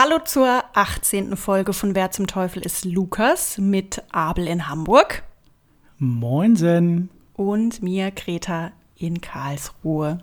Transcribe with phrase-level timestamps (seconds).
[0.00, 1.36] Hallo zur 18.
[1.36, 5.24] Folge von Wer zum Teufel ist Lukas mit Abel in Hamburg.
[5.98, 7.10] Moinsen.
[7.34, 10.20] Und mir, Greta, in Karlsruhe.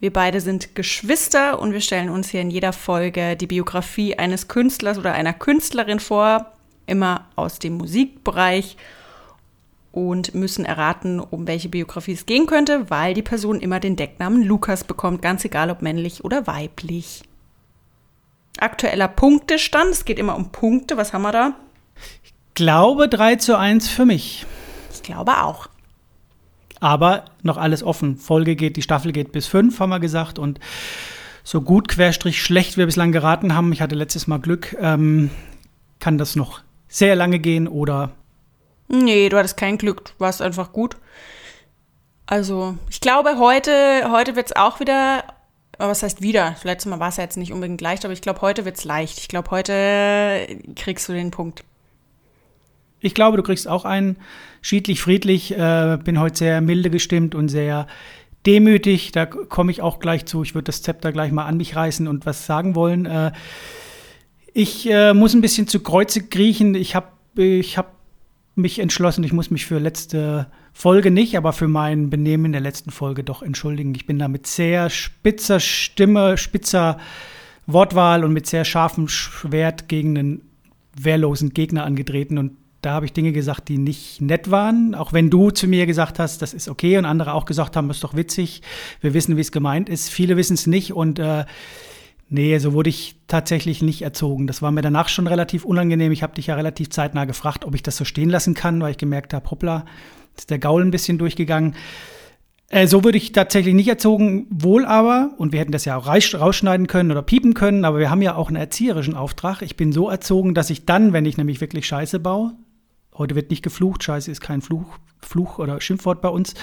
[0.00, 4.48] Wir beide sind Geschwister und wir stellen uns hier in jeder Folge die Biografie eines
[4.48, 6.54] Künstlers oder einer Künstlerin vor,
[6.86, 8.76] immer aus dem Musikbereich
[9.92, 14.42] und müssen erraten, um welche Biografie es gehen könnte, weil die Person immer den Decknamen
[14.42, 17.22] Lukas bekommt, ganz egal ob männlich oder weiblich.
[18.60, 21.54] Aktueller Punktestand, es geht immer um Punkte, was haben wir da?
[22.24, 24.46] Ich glaube 3 zu 1 für mich.
[24.92, 25.68] Ich glaube auch.
[26.80, 28.16] Aber noch alles offen.
[28.16, 30.38] Folge geht, die Staffel geht bis 5, haben wir gesagt.
[30.38, 30.60] Und
[31.42, 35.30] so gut, querstrich, schlecht wir bislang geraten haben, ich hatte letztes Mal Glück, ähm,
[35.98, 38.12] kann das noch sehr lange gehen oder
[38.88, 40.96] Nee, du hattest kein Glück, du warst einfach gut.
[42.26, 45.24] Also, ich glaube, heute, heute wird es auch wieder,
[45.78, 46.56] was heißt wieder?
[46.64, 49.18] Mal war es ja jetzt nicht unbedingt leicht, aber ich glaube, heute wird es leicht.
[49.18, 51.62] Ich glaube, heute kriegst du den Punkt.
[53.00, 54.16] Ich glaube, du kriegst auch einen
[54.60, 55.56] schiedlich, friedlich.
[55.56, 57.86] Äh, bin heute sehr milde gestimmt und sehr
[58.44, 59.12] demütig.
[59.12, 60.42] Da komme ich auch gleich zu.
[60.42, 63.06] Ich würde das Zepter gleich mal an mich reißen und was sagen wollen.
[63.06, 63.32] Äh,
[64.52, 66.74] ich äh, muss ein bisschen zu Kreuze kriechen.
[66.74, 67.97] Ich habe ich hab
[68.58, 72.60] mich entschlossen, ich muss mich für letzte Folge nicht, aber für mein Benehmen in der
[72.60, 73.94] letzten Folge doch entschuldigen.
[73.94, 76.98] Ich bin da mit sehr spitzer Stimme, spitzer
[77.66, 80.42] Wortwahl und mit sehr scharfem Schwert gegen einen
[80.96, 84.94] wehrlosen Gegner angetreten und da habe ich Dinge gesagt, die nicht nett waren.
[84.94, 87.88] Auch wenn du zu mir gesagt hast, das ist okay und andere auch gesagt haben,
[87.88, 88.62] das ist doch witzig.
[89.00, 90.08] Wir wissen, wie es gemeint ist.
[90.10, 91.44] Viele wissen es nicht und äh,
[92.30, 94.46] Nee, so wurde ich tatsächlich nicht erzogen.
[94.46, 96.12] Das war mir danach schon relativ unangenehm.
[96.12, 98.90] Ich habe dich ja relativ zeitnah gefragt, ob ich das so stehen lassen kann, weil
[98.90, 99.86] ich gemerkt habe, hoppla,
[100.36, 101.74] ist der Gaul ein bisschen durchgegangen.
[102.68, 106.06] Äh, so würde ich tatsächlich nicht erzogen, wohl aber, und wir hätten das ja auch
[106.06, 109.62] rausschneiden können oder piepen können, aber wir haben ja auch einen erzieherischen Auftrag.
[109.62, 112.52] Ich bin so erzogen, dass ich dann, wenn ich nämlich wirklich Scheiße baue,
[113.16, 116.54] heute wird nicht geflucht, Scheiße ist kein Fluch, Fluch oder Schimpfwort bei uns,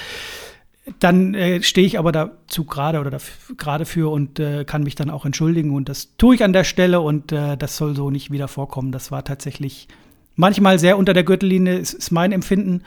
[1.00, 3.18] dann äh, stehe ich aber dazu gerade oder
[3.57, 6.63] gerade für und äh, kann mich dann auch entschuldigen und das tue ich an der
[6.63, 8.91] Stelle und äh, das soll so nicht wieder vorkommen.
[8.91, 9.88] Das war tatsächlich
[10.35, 12.84] manchmal sehr unter der Gürtellinie, ist, ist mein Empfinden.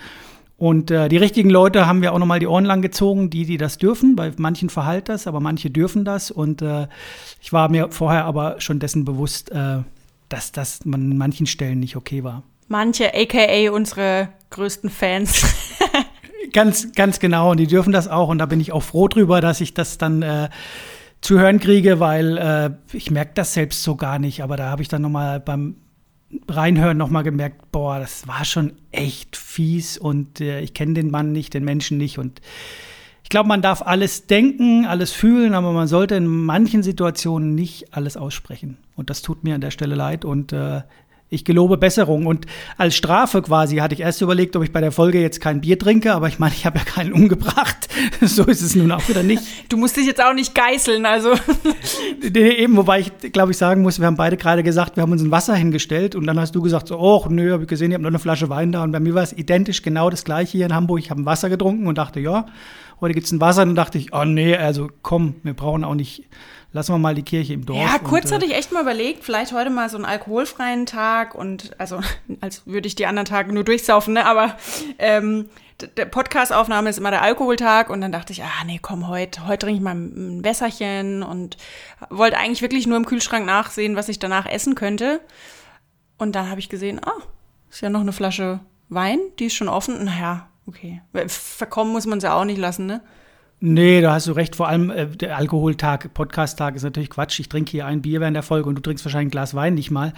[0.56, 3.58] Und äh, die richtigen Leute haben wir auch nochmal die Ohren lang gezogen, die, die
[3.58, 4.16] das dürfen.
[4.16, 6.32] Bei manchen verhalt das, aber manche dürfen das.
[6.32, 6.88] Und äh,
[7.40, 9.78] ich war mir vorher aber schon dessen bewusst, äh,
[10.28, 12.42] dass das an manchen Stellen nicht okay war.
[12.66, 15.44] Manche, aka unsere größten Fans.
[16.52, 17.50] Ganz, ganz genau.
[17.50, 18.28] Und die dürfen das auch.
[18.28, 20.48] Und da bin ich auch froh drüber, dass ich das dann äh,
[21.20, 24.42] zu hören kriege, weil äh, ich merke das selbst so gar nicht.
[24.42, 25.76] Aber da habe ich dann noch mal beim
[26.46, 31.10] Reinhören noch mal gemerkt, boah, das war schon echt fies und äh, ich kenne den
[31.10, 32.42] Mann nicht, den Menschen nicht und
[33.28, 37.94] ich glaube, man darf alles denken, alles fühlen, aber man sollte in manchen Situationen nicht
[37.94, 38.78] alles aussprechen.
[38.96, 40.24] Und das tut mir an der Stelle leid.
[40.24, 40.80] Und äh,
[41.30, 42.26] ich gelobe Besserung.
[42.26, 42.46] Und
[42.76, 45.78] als Strafe quasi hatte ich erst überlegt, ob ich bei der Folge jetzt kein Bier
[45.78, 47.88] trinke, aber ich meine, ich habe ja keinen umgebracht.
[48.20, 49.42] so ist es nun auch wieder nicht.
[49.68, 51.34] Du musst dich jetzt auch nicht geißeln, also.
[52.32, 55.12] nee, eben, wobei ich, glaube ich, sagen muss, wir haben beide gerade gesagt, wir haben
[55.12, 57.90] uns ein Wasser hingestellt und dann hast du gesagt, so, oh, nö, habe ich gesehen,
[57.90, 58.82] ich habe noch eine Flasche Wein da.
[58.82, 61.00] Und bei mir war es identisch genau das gleiche hier in Hamburg.
[61.00, 62.46] Ich habe ein Wasser getrunken und dachte, ja,
[63.00, 63.62] heute gibt es ein Wasser.
[63.62, 66.24] Und dann dachte ich, oh nee, also komm, wir brauchen auch nicht
[66.72, 67.78] lassen wir mal die Kirche im Dorf.
[67.78, 70.86] Ja, kurz und, äh, hatte ich echt mal überlegt, vielleicht heute mal so einen alkoholfreien
[70.86, 72.00] Tag und also
[72.40, 74.26] als würde ich die anderen Tage nur durchsaufen, ne?
[74.26, 74.56] Aber
[74.98, 75.48] ähm,
[75.96, 79.66] der Podcast-Aufnahme ist immer der Alkoholtag und dann dachte ich, ah nee, komm, heute, heute
[79.66, 81.56] trinke ich mal ein Wässerchen und
[82.10, 85.20] wollte eigentlich wirklich nur im Kühlschrank nachsehen, was ich danach essen könnte.
[86.16, 87.22] Und dann habe ich gesehen, ah,
[87.70, 90.04] ist ja noch eine Flasche Wein, die ist schon offen.
[90.04, 91.02] Naja, okay.
[91.26, 93.00] Verkommen muss man sie ja auch nicht lassen, ne?
[93.60, 94.54] Nee, da hast du recht.
[94.54, 97.40] Vor allem äh, der Alkoholtag, Podcast-Tag ist natürlich Quatsch.
[97.40, 99.74] Ich trinke hier ein Bier während der Folge und du trinkst wahrscheinlich ein Glas Wein
[99.74, 100.12] nicht mal.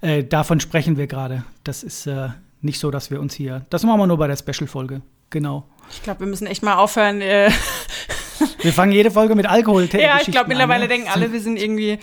[0.00, 1.44] Äh, davon sprechen wir gerade.
[1.62, 2.28] Das ist äh,
[2.62, 3.66] nicht so, dass wir uns hier.
[3.68, 5.02] Das machen wir nur bei der Special-Folge.
[5.28, 5.66] Genau.
[5.90, 7.20] Ich glaube, wir müssen echt mal aufhören.
[7.20, 7.50] Äh.
[8.62, 9.88] wir fangen jede Folge mit Alkohol.
[9.92, 10.96] Ja, ich glaube, mittlerweile an, ne?
[10.96, 11.98] denken alle, wir sind irgendwie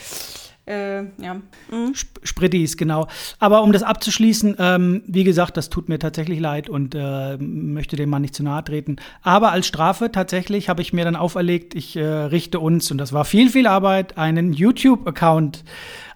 [0.66, 1.36] äh, ja.
[1.70, 1.94] Mhm.
[2.24, 3.08] Sprittis, genau.
[3.40, 7.98] Aber um das abzuschließen, ähm, wie gesagt, das tut mir tatsächlich leid und äh, möchte
[7.98, 8.96] dem Mann nicht zu nahe treten.
[9.22, 13.12] Aber als Strafe tatsächlich habe ich mir dann auferlegt, ich äh, richte uns, und das
[13.12, 15.66] war viel, viel Arbeit, einen YouTube-Account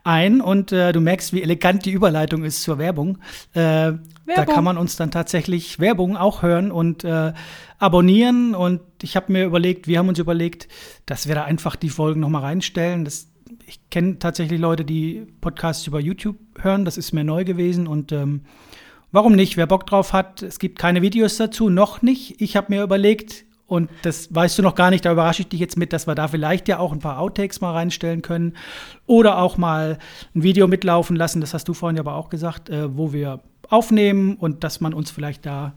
[0.05, 0.39] ein.
[0.39, 3.17] Und äh, du merkst, wie elegant die Überleitung ist zur Werbung.
[3.53, 3.93] Äh,
[4.35, 7.33] da kann man uns dann tatsächlich Werbung auch hören und äh,
[7.79, 8.55] abonnieren.
[8.55, 10.69] Und ich habe mir überlegt, wir haben uns überlegt,
[11.05, 13.03] dass wir da einfach die Folgen nochmal reinstellen.
[13.03, 13.27] Das
[13.65, 16.85] ich kenne tatsächlich Leute, die Podcasts über YouTube hören.
[16.85, 18.41] Das ist mir neu gewesen und ähm,
[19.11, 19.57] warum nicht?
[19.57, 22.41] Wer Bock drauf hat, es gibt keine Videos dazu, noch nicht.
[22.41, 25.59] Ich habe mir überlegt, Und das weißt du noch gar nicht, da überrasche ich dich
[25.59, 28.53] jetzt mit, dass wir da vielleicht ja auch ein paar Outtakes mal reinstellen können.
[29.05, 29.97] Oder auch mal
[30.33, 34.37] ein Video mitlaufen lassen, das hast du vorhin aber auch gesagt, äh, wo wir aufnehmen
[34.37, 35.73] und dass man uns vielleicht da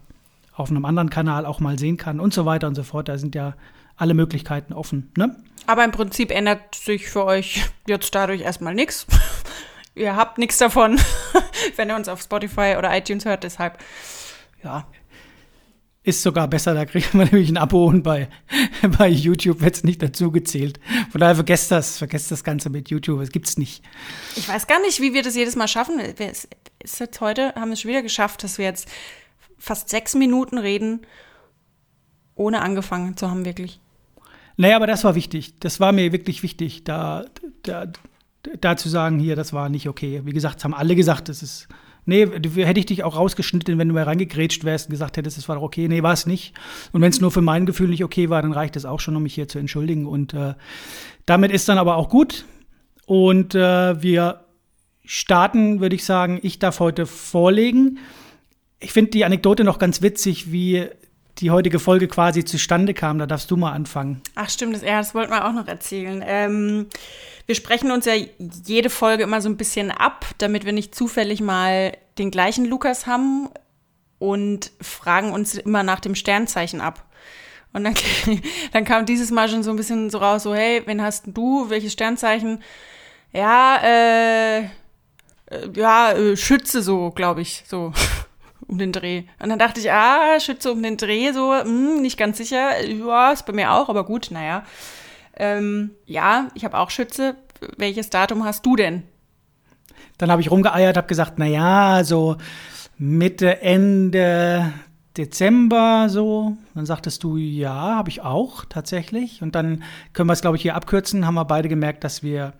[0.55, 3.09] auf einem anderen Kanal auch mal sehen kann und so weiter und so fort.
[3.09, 3.55] Da sind ja
[4.01, 5.11] alle Möglichkeiten offen.
[5.15, 5.35] Ne?
[5.67, 9.05] Aber im Prinzip ändert sich für euch jetzt dadurch erstmal nichts.
[9.95, 10.99] Ihr habt nichts davon,
[11.75, 13.43] wenn ihr uns auf Spotify oder iTunes hört.
[13.43, 13.77] Deshalb,
[14.63, 14.87] ja.
[16.03, 18.27] Ist sogar besser, da kriegt man nämlich ein Abo und bei,
[18.97, 20.79] bei YouTube wird es nicht dazu gezählt.
[21.11, 23.83] Von daher vergesst das, vergesst das Ganze mit YouTube, es gibt's nicht.
[24.35, 25.99] Ich weiß gar nicht, wie wir das jedes Mal schaffen.
[25.99, 26.47] Wir ist
[26.99, 28.87] jetzt heute, haben wir es schon wieder geschafft, dass wir jetzt
[29.59, 31.05] fast sechs Minuten reden,
[32.33, 33.79] ohne angefangen zu haben, wirklich.
[34.61, 35.55] Naja, aber das war wichtig.
[35.59, 37.25] Das war mir wirklich wichtig, da,
[37.63, 37.87] da,
[38.59, 40.21] da zu sagen, hier, das war nicht okay.
[40.23, 41.67] Wie gesagt, das haben alle gesagt, das ist.
[42.05, 45.49] Nee, hätte ich dich auch rausgeschnitten, wenn du mal reingegrätscht wärst und gesagt hättest, es
[45.49, 45.87] war doch okay.
[45.87, 46.53] Nee, war es nicht.
[46.91, 49.15] Und wenn es nur für mein Gefühl nicht okay war, dann reicht es auch schon,
[49.15, 50.05] um mich hier zu entschuldigen.
[50.05, 50.53] Und äh,
[51.25, 52.45] damit ist dann aber auch gut.
[53.07, 54.41] Und äh, wir
[55.05, 57.97] starten, würde ich sagen, ich darf heute vorlegen.
[58.79, 60.87] Ich finde die Anekdote noch ganz witzig, wie
[61.39, 63.19] die heutige Folge quasi zustande kam.
[63.19, 64.21] Da darfst du mal anfangen.
[64.35, 66.23] Ach stimmt, das, ja, das wollten wir auch noch erzählen.
[66.25, 66.87] Ähm,
[67.45, 68.13] wir sprechen uns ja
[68.65, 73.07] jede Folge immer so ein bisschen ab, damit wir nicht zufällig mal den gleichen Lukas
[73.07, 73.49] haben
[74.19, 77.05] und fragen uns immer nach dem Sternzeichen ab.
[77.73, 77.95] Und dann,
[78.73, 81.69] dann kam dieses Mal schon so ein bisschen so raus, so, hey, wen hast du?
[81.69, 82.61] Welches Sternzeichen?
[83.33, 84.67] Ja, äh, äh
[85.75, 87.93] ja, äh, Schütze so, glaube ich, so
[88.71, 89.23] um den Dreh.
[89.39, 92.83] Und dann dachte ich, ah, Schütze um den Dreh, so, mh, hm, nicht ganz sicher.
[92.83, 94.63] Ja, ist bei mir auch, aber gut, naja.
[95.35, 97.35] Ähm, ja, ich habe auch Schütze.
[97.77, 99.03] Welches Datum hast du denn?
[100.17, 102.37] Dann habe ich rumgeeiert, habe gesagt, naja, so
[102.97, 104.71] Mitte, Ende
[105.17, 106.57] Dezember so.
[106.73, 109.41] Dann sagtest du, ja, habe ich auch tatsächlich.
[109.41, 109.83] Und dann
[110.13, 111.25] können wir es, glaube ich, hier abkürzen.
[111.25, 112.53] Haben wir beide gemerkt, dass wir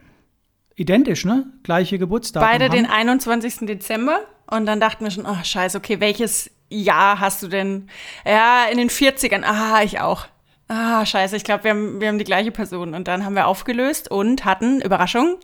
[0.75, 1.45] identisch, ne?
[1.63, 2.75] Gleiche Geburtsdatum Beide haben.
[2.75, 3.67] den 21.
[3.67, 4.19] Dezember.
[4.51, 7.89] Und dann dachten wir schon, oh scheiße, okay, welches Jahr hast du denn?
[8.25, 9.45] Ja, in den 40ern.
[9.45, 10.25] Ah, ich auch.
[10.67, 12.93] Ah, scheiße, ich glaube, wir haben, wir haben die gleiche Person.
[12.93, 15.37] Und dann haben wir aufgelöst und hatten, Überraschung,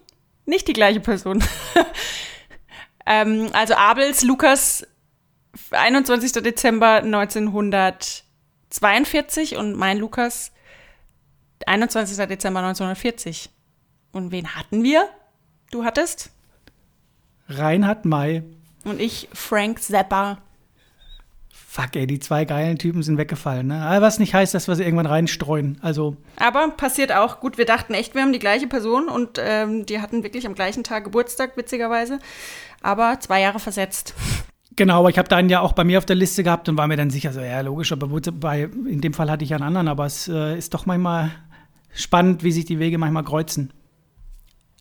[0.46, 1.42] nicht die gleiche Person.
[3.06, 4.86] ähm, also Abels, Lukas,
[5.72, 6.44] 21.
[6.44, 10.52] Dezember 1942 und mein Lukas,
[11.66, 12.18] 21.
[12.28, 13.50] Dezember 1940.
[14.12, 15.08] Und wen hatten wir?
[15.72, 16.30] Du hattest?
[17.48, 18.44] Reinhard May.
[18.84, 20.40] Und ich Frank Zappa.
[21.50, 23.68] Fuck, ey, die zwei geilen Typen sind weggefallen.
[23.68, 23.82] Ne?
[23.82, 25.78] Aber was nicht heißt, dass wir sie irgendwann reinstreuen.
[25.82, 26.18] Also.
[26.38, 27.40] Aber passiert auch.
[27.40, 30.56] Gut, wir dachten echt, wir haben die gleiche Person und ähm, die hatten wirklich am
[30.56, 32.20] gleichen Tag Geburtstag, witzigerweise.
[32.82, 34.16] Aber zwei Jahre versetzt.
[34.76, 36.78] Genau, aber ich habe da einen ja auch bei mir auf der Liste gehabt und
[36.78, 39.64] war mir dann sicher, so, ja, logisch, aber bei, in dem Fall hatte ich einen
[39.64, 41.32] anderen, aber es äh, ist doch manchmal
[41.94, 43.74] spannend, wie sich die Wege manchmal kreuzen.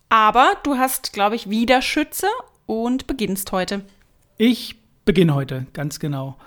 [0.09, 2.27] Aber du hast, glaube ich, wieder Schütze
[2.67, 3.81] und beginnst heute.
[4.37, 6.37] Ich beginne heute, ganz genau.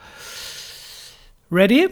[1.50, 1.88] Ready?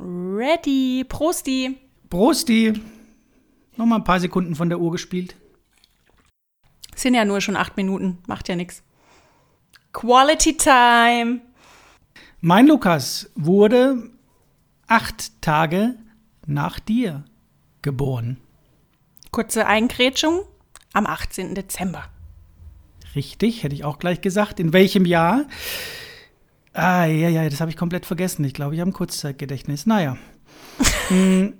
[0.00, 1.04] Ready.
[1.08, 1.78] Prosti.
[2.10, 2.72] Prosti.
[3.76, 5.36] Nochmal ein paar Sekunden von der Uhr gespielt.
[6.96, 8.82] Sind ja nur schon acht Minuten, macht ja nichts.
[9.92, 11.40] Quality Time.
[12.40, 14.10] Mein Lukas wurde
[14.86, 15.94] acht Tage
[16.46, 17.24] nach dir
[17.82, 18.38] geboren.
[19.30, 20.42] Kurze Eingrätschung
[20.92, 21.54] am 18.
[21.54, 22.04] Dezember.
[23.14, 24.58] Richtig, hätte ich auch gleich gesagt.
[24.60, 25.44] In welchem Jahr?
[26.72, 28.44] Ah, ja, ja, das habe ich komplett vergessen.
[28.44, 29.86] Ich glaube, ich habe ein Kurzzeitgedächtnis.
[29.86, 30.16] Naja.
[31.08, 31.54] hm,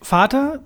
[0.00, 0.64] Vater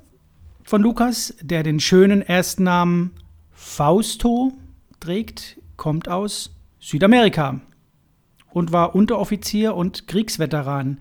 [0.64, 3.12] von Lukas, der den schönen ersten Namen
[3.52, 4.52] Fausto
[5.00, 7.60] trägt, kommt aus Südamerika
[8.50, 11.00] und war Unteroffizier und Kriegsveteran.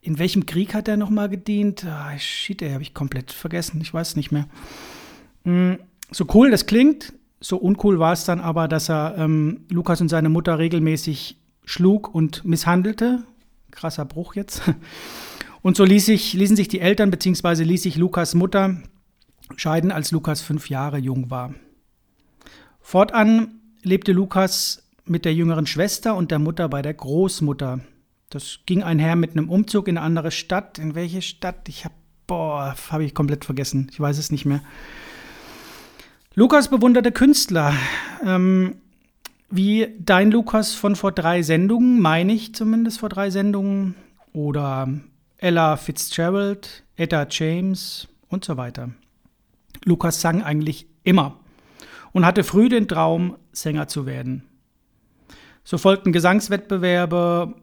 [0.00, 1.84] In welchem Krieg hat er nochmal gedient?
[1.84, 3.80] Ah, shit, ey, habe ich komplett vergessen.
[3.80, 4.48] Ich weiß nicht mehr.
[5.44, 5.78] Hm,
[6.10, 10.08] so cool das klingt, so uncool war es dann aber, dass er ähm, Lukas und
[10.08, 13.24] seine Mutter regelmäßig schlug und misshandelte.
[13.70, 14.62] Krasser Bruch jetzt.
[15.62, 17.62] Und so ließ sich, ließen sich die Eltern bzw.
[17.62, 18.82] ließ sich Lukas Mutter
[19.56, 21.54] scheiden, als Lukas fünf Jahre jung war.
[22.80, 27.78] Fortan lebte Lukas mit der jüngeren Schwester und der Mutter bei der Großmutter.
[28.28, 30.80] Das ging einher mit einem Umzug in eine andere Stadt.
[30.80, 31.68] In welche Stadt?
[31.68, 31.94] Ich habe,
[32.26, 33.88] boah, habe ich komplett vergessen.
[33.92, 34.62] Ich weiß es nicht mehr.
[36.34, 37.74] Lukas bewunderte Künstler.
[38.24, 38.76] Ähm,
[39.50, 43.94] wie dein Lukas von vor drei Sendungen, meine ich zumindest vor drei Sendungen,
[44.32, 44.88] oder
[45.36, 48.92] Ella Fitzgerald, Etta James und so weiter.
[49.84, 51.38] Lukas sang eigentlich immer
[52.12, 54.44] und hatte früh den Traum, Sänger zu werden.
[55.64, 57.54] So folgten Gesangswettbewerbe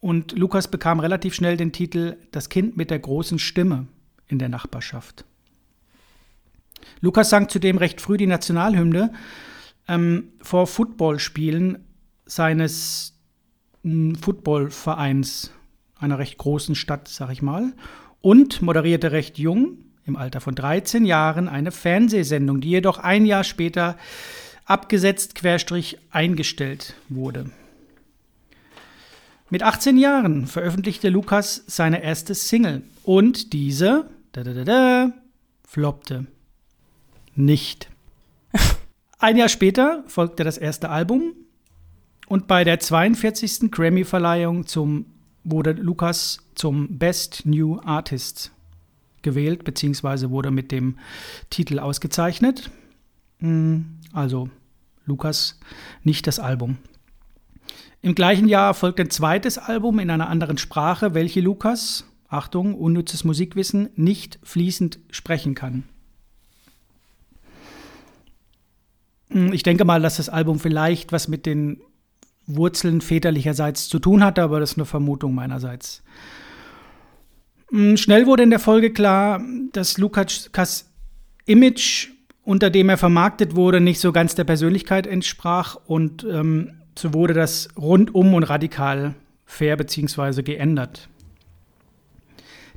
[0.00, 3.86] Und Lukas bekam relativ schnell den Titel Das Kind mit der großen Stimme
[4.26, 5.24] in der Nachbarschaft.
[7.00, 9.12] Lukas sang zudem recht früh die Nationalhymne
[9.88, 11.84] ähm, vor Footballspielen
[12.26, 13.14] seines
[13.82, 15.52] hm, Footballvereins
[15.98, 17.72] einer recht großen Stadt, sag ich mal,
[18.20, 23.44] und moderierte recht jung, im Alter von 13 Jahren, eine Fernsehsendung, die jedoch ein Jahr
[23.44, 23.96] später
[24.64, 27.50] abgesetzt, querstrich eingestellt wurde.
[29.50, 34.08] Mit 18 Jahren veröffentlichte Lukas seine erste Single und diese
[35.66, 36.26] floppte.
[37.34, 37.88] Nicht.
[39.18, 41.34] Ein Jahr später folgte das erste Album
[42.28, 43.70] und bei der 42.
[43.70, 44.64] Grammy-Verleihung
[45.44, 48.52] wurde Lukas zum Best New Artist
[49.22, 50.98] gewählt, beziehungsweise wurde mit dem
[51.50, 52.70] Titel ausgezeichnet.
[53.40, 54.48] Hm, also
[55.06, 55.58] Lukas,
[56.04, 56.78] nicht das Album.
[58.02, 63.24] Im gleichen Jahr folgt ein zweites Album in einer anderen Sprache, welche Lukas, Achtung, unnützes
[63.24, 65.74] Musikwissen, nicht fließend sprechen kann.
[65.74, 65.84] Hm,
[69.30, 71.80] ich denke mal, dass das Album vielleicht was mit den
[72.46, 76.02] Wurzeln väterlicherseits zu tun hatte, aber das ist eine Vermutung meinerseits.
[77.70, 79.40] Hm, schnell wurde in der Folge klar,
[79.72, 80.50] dass Lukas
[81.46, 82.08] Image,
[82.42, 87.34] unter dem er vermarktet wurde, nicht so ganz der Persönlichkeit entsprach und ähm, so wurde
[87.34, 89.14] das rundum und radikal
[89.46, 90.42] fair bzw.
[90.42, 91.08] geändert.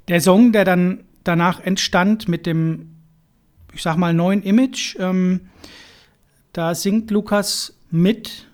[0.08, 2.96] Der Song, der dann danach entstand mit dem,
[3.74, 5.42] ich sag mal, neuen Image, ähm,
[6.54, 8.48] da singt Lukas mit,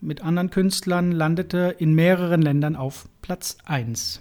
[0.00, 4.20] mit anderen Künstlern, landete in mehreren Ländern auf Platz 1.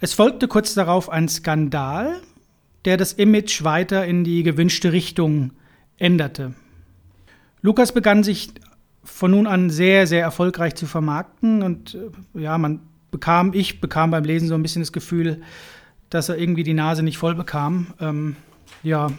[0.00, 2.20] Es folgte kurz darauf ein Skandal,
[2.84, 5.52] der das Image weiter in die gewünschte Richtung
[5.98, 6.54] änderte.
[7.60, 8.50] Lukas begann sich
[9.04, 12.80] von nun an sehr, sehr erfolgreich zu vermarkten und äh, ja, man
[13.12, 15.42] bekam, ich bekam beim Lesen so ein bisschen das Gefühl,
[16.10, 17.94] dass er irgendwie die Nase nicht voll bekam.
[18.00, 18.36] Ähm,
[18.82, 19.10] ja,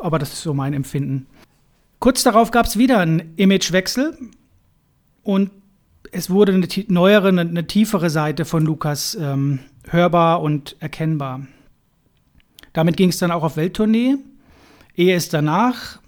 [0.00, 1.26] aber das ist so mein Empfinden.
[1.98, 4.16] Kurz darauf gab es wieder einen Imagewechsel
[5.22, 5.50] und
[6.12, 11.46] es wurde eine neuere, eine, eine tiefere Seite von Lukas ähm, hörbar und erkennbar.
[12.72, 14.16] Damit ging es dann auch auf Welttournee.
[14.96, 16.00] Ehe es danach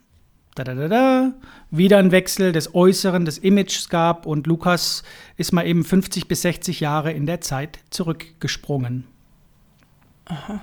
[0.54, 1.32] da, da, da, da,
[1.70, 5.02] wieder ein Wechsel des Äußeren, des Images gab und Lukas
[5.36, 9.04] ist mal eben 50 bis 60 Jahre in der Zeit zurückgesprungen.
[10.26, 10.60] Aha.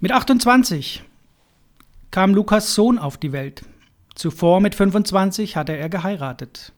[0.00, 1.02] Mit 28
[2.10, 3.62] kam Lukas Sohn auf die Welt.
[4.14, 6.72] Zuvor mit 25 hatte er geheiratet.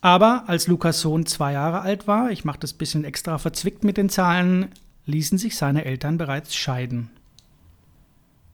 [0.00, 3.84] Aber als Lukas Sohn zwei Jahre alt war, ich mache das ein bisschen extra verzwickt
[3.84, 4.68] mit den Zahlen,
[5.06, 7.10] ließen sich seine Eltern bereits scheiden.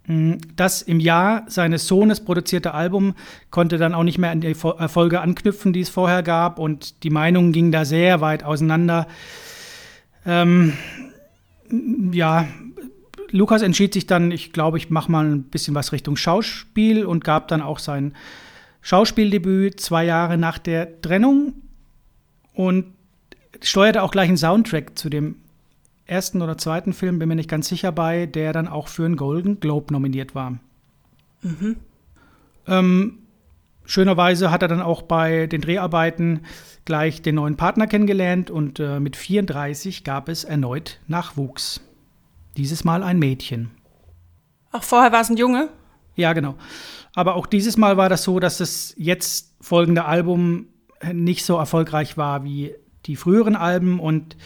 [0.04, 3.14] Hm, das im Jahr seines Sohnes produzierte Album
[3.50, 7.10] konnte dann auch nicht mehr an die Erfolge anknüpfen, die es vorher gab, und die
[7.10, 9.06] Meinungen gingen da sehr weit auseinander.
[10.24, 10.72] Ähm,
[12.12, 12.46] ja,
[13.30, 17.24] Lukas entschied sich dann, ich glaube, ich mache mal ein bisschen was Richtung Schauspiel und
[17.24, 18.14] gab dann auch sein
[18.82, 21.54] Schauspieldebüt zwei Jahre nach der Trennung
[22.54, 22.86] und
[23.62, 25.36] steuerte auch gleich einen Soundtrack zu dem
[26.06, 29.16] ersten oder zweiten Film, bin mir nicht ganz sicher bei, der dann auch für einen
[29.16, 30.58] Golden Globe nominiert war.
[31.42, 31.76] Mhm.
[32.66, 33.18] Ähm,
[33.84, 36.40] schönerweise hat er dann auch bei den Dreharbeiten
[36.84, 41.80] gleich den neuen Partner kennengelernt und äh, mit 34 gab es erneut Nachwuchs.
[42.56, 43.70] Dieses Mal ein Mädchen.
[44.72, 45.68] Ach, vorher war es ein Junge?
[46.16, 46.56] Ja, genau.
[47.14, 50.66] Aber auch dieses Mal war das so, dass das jetzt folgende Album
[51.12, 52.74] nicht so erfolgreich war wie
[53.06, 54.36] die früheren Alben und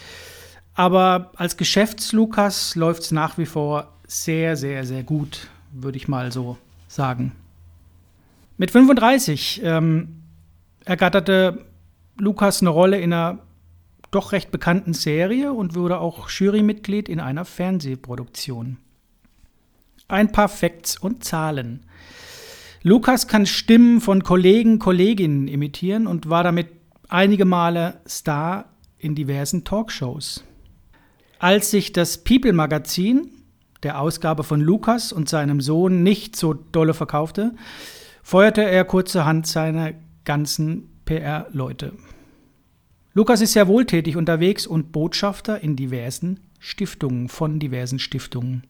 [0.75, 6.32] aber als Geschäftslukas läuft es nach wie vor sehr, sehr, sehr gut, würde ich mal
[6.32, 6.58] so
[6.88, 7.32] sagen.
[8.56, 10.23] Mit 35 ähm,
[10.84, 11.64] ergatterte
[12.16, 13.38] Lukas eine Rolle in einer
[14.14, 18.78] doch recht bekannten Serie und wurde auch Jurymitglied in einer Fernsehproduktion.
[20.09, 21.87] Ein paar Facts und Zahlen.
[22.83, 26.68] Lukas kann Stimmen von Kollegen, Kolleginnen imitieren und war damit
[27.09, 28.66] einige Male Star
[28.99, 30.44] in diversen Talkshows.
[31.38, 33.30] Als sich das People-Magazin,
[33.83, 37.54] der Ausgabe von Lukas und seinem Sohn, nicht so dolle verkaufte,
[38.23, 39.94] feuerte er kurzerhand seine
[40.25, 41.92] ganzen PR-Leute.
[43.14, 48.64] Lukas ist sehr wohltätig unterwegs und Botschafter in diversen Stiftungen, von diversen Stiftungen.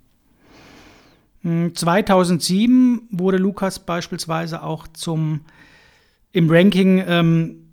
[1.43, 5.41] 2007 hm, wurde Lukas beispielsweise auch zum
[6.33, 7.69] im Ranking ähm,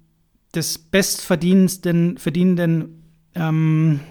[0.53, 4.01] des bestverdienenden verdienenden ähm,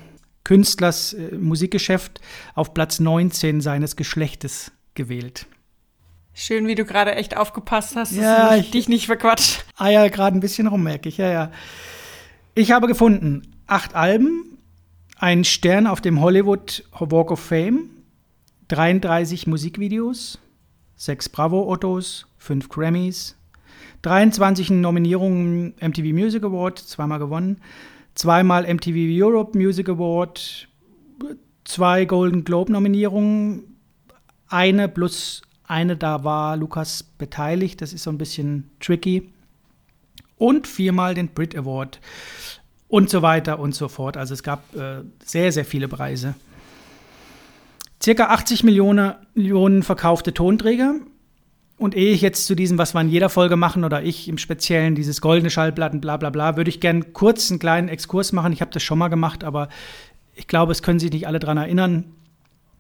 [0.44, 2.20] Künstlers äh, Musikgeschäft
[2.54, 5.46] auf Platz 19 seines Geschlechtes gewählt.
[6.32, 9.64] Schön, wie du gerade echt aufgepasst hast, dass ja, ich dich nicht verquatscht.
[9.76, 11.52] Ah ja, gerade ein bisschen rum, merke ich, ja, ja.
[12.54, 14.58] Ich habe gefunden acht Alben,
[15.16, 17.90] ein Stern auf dem Hollywood Walk of Fame,
[18.68, 20.40] 33 Musikvideos,
[20.96, 23.36] sechs Bravo-Ottos, fünf Grammys,
[24.02, 27.58] 23 Nominierungen MTV Music Award, zweimal gewonnen,
[28.16, 30.66] zweimal MTV Europe Music Award,
[31.64, 33.76] zwei Golden Globe-Nominierungen,
[34.48, 39.32] eine plus eine, da war Lukas beteiligt, das ist so ein bisschen tricky.
[40.40, 42.00] Und viermal den Brit Award
[42.88, 44.16] und so weiter und so fort.
[44.16, 46.34] Also es gab äh, sehr, sehr viele Preise.
[48.02, 50.94] Circa 80 Millionen, Millionen verkaufte Tonträger.
[51.76, 54.38] Und ehe ich jetzt zu diesem, was wir in jeder Folge machen, oder ich im
[54.38, 58.54] Speziellen, dieses goldene Schallplatten, bla bla bla, würde ich gerne kurz einen kleinen Exkurs machen.
[58.54, 59.68] Ich habe das schon mal gemacht, aber
[60.34, 62.14] ich glaube, es können sich nicht alle daran erinnern.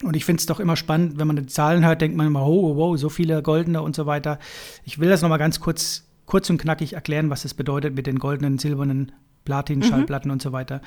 [0.02, 2.46] Und ich finde es doch immer spannend, wenn man die Zahlen hört, denkt man immer,
[2.46, 4.38] oh, wow, so viele goldene und so weiter.
[4.84, 8.06] Ich will das noch mal ganz kurz, kurz und knackig erklären, was es bedeutet mit
[8.06, 9.12] den goldenen, silbernen
[9.44, 10.34] Platin-Schallplatten mhm.
[10.34, 10.80] und so weiter.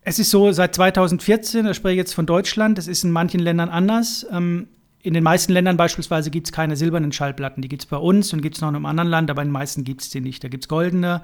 [0.00, 3.38] Es ist so, seit 2014, da spreche ich jetzt von Deutschland, das ist in manchen
[3.38, 4.26] Ländern anders.
[4.32, 4.66] Ähm,
[5.00, 7.62] in den meisten Ländern beispielsweise gibt es keine silbernen Schallplatten.
[7.62, 9.48] Die gibt es bei uns und gibt es noch in einem anderen Land, aber in
[9.48, 10.42] den meisten gibt es die nicht.
[10.42, 11.22] Da gibt es goldene,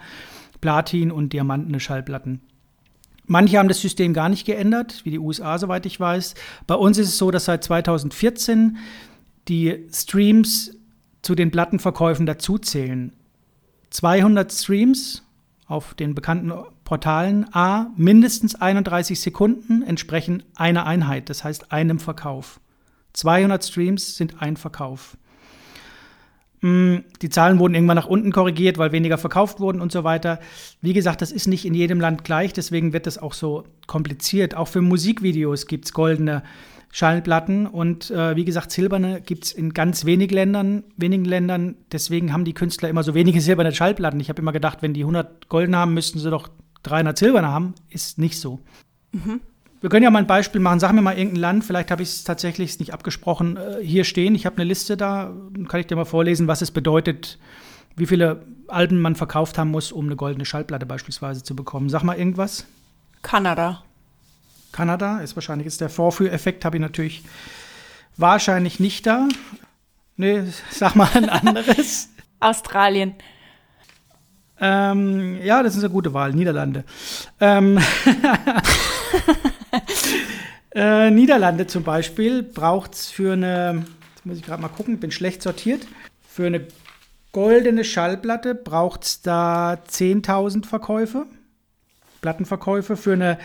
[0.60, 2.40] Platin und diamantene Schallplatten.
[3.26, 6.34] Manche haben das System gar nicht geändert, wie die USA, soweit ich weiß.
[6.68, 8.78] Bei uns ist es so, dass seit 2014
[9.48, 10.77] die Streams
[11.22, 13.12] zu den Plattenverkäufen dazuzählen.
[13.90, 15.24] 200 Streams
[15.66, 16.52] auf den bekannten
[16.84, 22.60] Portalen A mindestens 31 Sekunden entsprechen einer Einheit, das heißt einem Verkauf.
[23.12, 25.16] 200 Streams sind ein Verkauf.
[26.60, 30.40] Mm, die Zahlen wurden irgendwann nach unten korrigiert, weil weniger verkauft wurden und so weiter.
[30.80, 34.54] Wie gesagt, das ist nicht in jedem Land gleich, deswegen wird das auch so kompliziert.
[34.54, 36.42] Auch für Musikvideos gibt es goldene
[36.90, 41.76] Schallplatten und äh, wie gesagt, silberne gibt es in ganz wenig Ländern, wenigen Ländern.
[41.92, 44.20] Deswegen haben die Künstler immer so wenige silberne Schallplatten.
[44.20, 46.48] Ich habe immer gedacht, wenn die 100 goldene haben, müssten sie doch
[46.84, 47.74] 300 silberne haben.
[47.90, 48.60] Ist nicht so.
[49.12, 49.40] Mhm.
[49.80, 50.80] Wir können ja mal ein Beispiel machen.
[50.80, 54.34] Sag mir mal irgendein Land, vielleicht habe ich es tatsächlich nicht abgesprochen, äh, hier stehen.
[54.34, 55.32] Ich habe eine Liste da,
[55.68, 57.38] kann ich dir mal vorlesen, was es bedeutet,
[57.96, 61.90] wie viele Alben man verkauft haben muss, um eine goldene Schallplatte beispielsweise zu bekommen.
[61.90, 62.66] Sag mal irgendwas.
[63.22, 63.82] Kanada.
[64.72, 67.22] Kanada ist wahrscheinlich jetzt der Vorführeffekt, habe ich natürlich
[68.16, 69.28] wahrscheinlich nicht da.
[70.16, 72.08] Nee, sag mal ein anderes.
[72.40, 73.14] Australien.
[74.60, 76.32] Ähm, ja, das ist eine gute Wahl.
[76.32, 76.84] Niederlande.
[77.40, 77.78] Ähm
[80.74, 85.12] äh, Niederlande zum Beispiel braucht es für eine, jetzt muss ich gerade mal gucken, bin
[85.12, 85.86] schlecht sortiert,
[86.28, 86.66] für eine
[87.32, 91.26] goldene Schallplatte braucht es da 10.000 Verkäufe,
[92.20, 92.96] Plattenverkäufe.
[92.96, 93.38] Für eine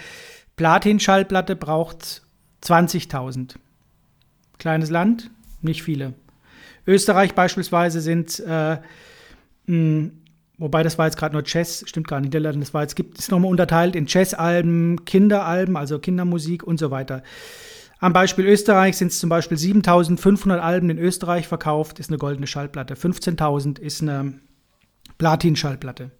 [0.55, 2.21] Platin-Schallplatte braucht es
[2.63, 3.55] 20.000.
[4.57, 6.13] Kleines Land, nicht viele.
[6.85, 8.77] Österreich beispielsweise sind äh,
[10.57, 12.33] Wobei das war jetzt gerade nur Jazz, stimmt gar nicht.
[12.33, 17.23] Das war jetzt gibt es nochmal unterteilt in Jazzalben, Kinderalben, also Kindermusik und so weiter.
[17.99, 22.47] Am Beispiel Österreich sind es zum Beispiel 7500 Alben in Österreich verkauft, ist eine goldene
[22.47, 22.95] Schallplatte.
[22.95, 24.35] 15.000 ist eine
[25.17, 26.11] Platin-Schallplatte.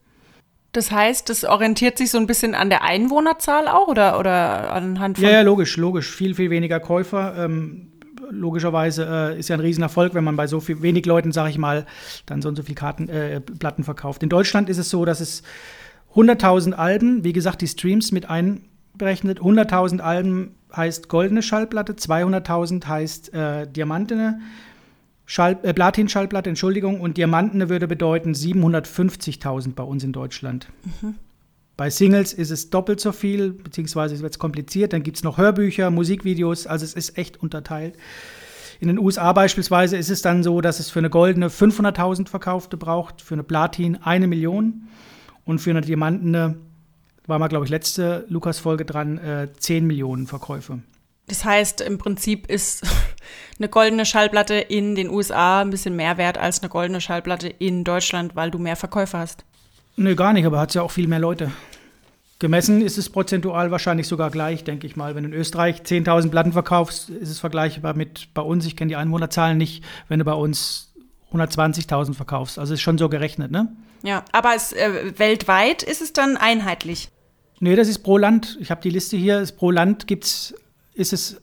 [0.73, 5.17] Das heißt, das orientiert sich so ein bisschen an der Einwohnerzahl auch oder, oder anhand
[5.17, 5.25] von.
[5.25, 6.11] Ja, ja, logisch, logisch.
[6.11, 7.35] Viel, viel weniger Käufer.
[7.37, 7.91] Ähm,
[8.31, 9.05] logischerweise
[9.35, 11.85] äh, ist ja ein Riesenerfolg, wenn man bei so viel, wenig Leuten, sage ich mal,
[12.25, 14.23] dann so und so viel Karten, äh, Platten verkauft.
[14.23, 15.43] In Deutschland ist es so, dass es
[16.15, 19.41] 100.000 Alben, wie gesagt, die Streams mit einberechnet.
[19.41, 24.39] 100.000 Alben heißt goldene Schallplatte, 200.000 heißt äh, diamantene
[25.25, 30.67] Schall, äh, Platin-Schallplatte, Entschuldigung, und diamantene würde bedeuten 750.000 bei uns in Deutschland.
[31.01, 31.15] Mhm.
[31.75, 34.93] Bei Singles ist es doppelt so viel, beziehungsweise wird es kompliziert.
[34.93, 37.97] Dann gibt es noch Hörbücher, Musikvideos, also es ist echt unterteilt.
[38.79, 42.77] In den USA beispielsweise ist es dann so, dass es für eine goldene 500.000 Verkaufte
[42.77, 44.87] braucht, für eine Platin eine Million
[45.45, 46.57] und für eine Diamantene,
[47.25, 50.79] war mal, glaube ich, letzte Lukas-Folge dran, äh, 10 Millionen Verkäufe.
[51.27, 52.83] Das heißt, im Prinzip ist
[53.59, 57.83] eine goldene Schallplatte in den USA ein bisschen mehr wert als eine goldene Schallplatte in
[57.83, 59.45] Deutschland, weil du mehr Verkäufe hast.
[59.95, 61.51] Nö, gar nicht, aber hat es ja auch viel mehr Leute.
[62.39, 65.15] Gemessen ist es prozentual wahrscheinlich sogar gleich, denke ich mal.
[65.15, 68.65] Wenn du in Österreich 10.000 Platten verkaufst, ist es vergleichbar mit bei uns.
[68.65, 70.93] Ich kenne die Einwohnerzahlen nicht, wenn du bei uns
[71.31, 72.59] 120.000 verkaufst.
[72.59, 73.71] Also ist schon so gerechnet, ne?
[74.03, 77.09] Ja, aber es, äh, weltweit ist es dann einheitlich?
[77.61, 78.57] Nee, das ist pro Land.
[78.59, 79.47] Ich habe die Liste hier.
[79.55, 80.53] Pro Land gibt's,
[80.93, 81.39] ist es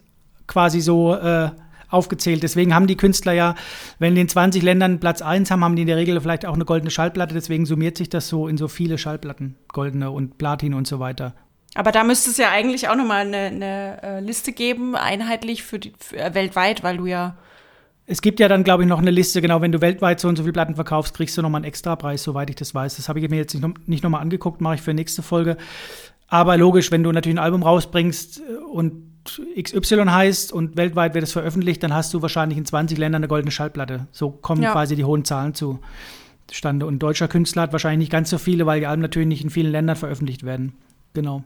[0.46, 1.50] quasi so äh,
[1.90, 2.42] aufgezählt.
[2.42, 3.54] Deswegen haben die Künstler ja,
[3.98, 6.54] wenn die in 20 Ländern Platz 1 haben, haben die in der Regel vielleicht auch
[6.54, 7.34] eine goldene Schallplatte.
[7.34, 11.34] Deswegen summiert sich das so in so viele Schallplatten, goldene und Platin und so weiter.
[11.74, 15.78] Aber da müsste es ja eigentlich auch nochmal eine, eine äh, Liste geben, einheitlich für,
[15.78, 17.36] die, für äh, weltweit, weil du ja
[18.06, 20.34] Es gibt ja dann, glaube ich, noch eine Liste, genau, wenn du weltweit so und
[20.34, 22.96] so viele Platten verkaufst, kriegst du nochmal einen Extrapreis, soweit ich das weiß.
[22.96, 25.56] Das habe ich mir jetzt nicht, nicht nochmal angeguckt, mache ich für nächste Folge.
[26.26, 31.33] Aber logisch, wenn du natürlich ein Album rausbringst und XY heißt und weltweit wird es
[31.33, 34.06] veröffentlicht, dann hast du wahrscheinlich in 20 Ländern eine goldene Schallplatte.
[34.12, 34.72] So kommen ja.
[34.72, 36.87] quasi die hohen Zahlen zustande.
[36.87, 39.50] Und deutscher Künstler hat wahrscheinlich nicht ganz so viele, weil die Alben natürlich nicht in
[39.50, 40.72] vielen Ländern veröffentlicht werden.
[41.12, 41.44] Genau.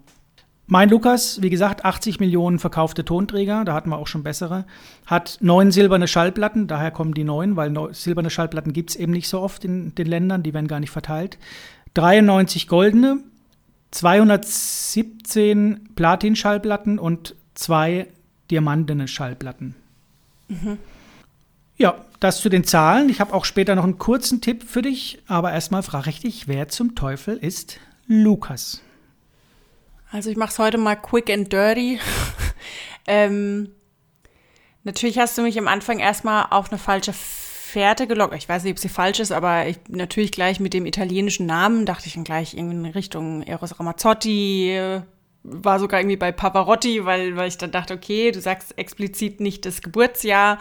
[0.66, 4.64] Mein Lukas, wie gesagt, 80 Millionen verkaufte Tonträger, da hatten wir auch schon bessere,
[5.04, 9.28] hat neun silberne Schallplatten, daher kommen die neun, weil silberne Schallplatten gibt es eben nicht
[9.28, 11.38] so oft in den Ländern, die werden gar nicht verteilt.
[11.92, 13.18] 93 goldene,
[13.90, 18.06] 217 Platin-Schallplatten und zwei
[18.50, 19.74] diamantene Schallplatten.
[20.48, 20.78] Mhm.
[21.76, 23.08] Ja, das zu den Zahlen.
[23.08, 26.46] Ich habe auch später noch einen kurzen Tipp für dich, aber erstmal frage ich dich,
[26.46, 28.80] wer zum Teufel ist Lukas?
[30.10, 31.98] Also ich mache es heute mal quick and dirty.
[33.08, 33.70] ähm,
[34.84, 38.34] natürlich hast du mich am Anfang erstmal auf eine falsche Fährte gelockt.
[38.34, 41.86] Ich weiß nicht, ob sie falsch ist, aber ich, natürlich gleich mit dem italienischen Namen
[41.86, 45.02] dachte ich dann gleich irgendwie in Richtung Eros Ramazzotti,
[45.44, 49.66] war sogar irgendwie bei Pavarotti, weil, weil ich dann dachte, okay, du sagst explizit nicht
[49.66, 50.59] das Geburtsjahr.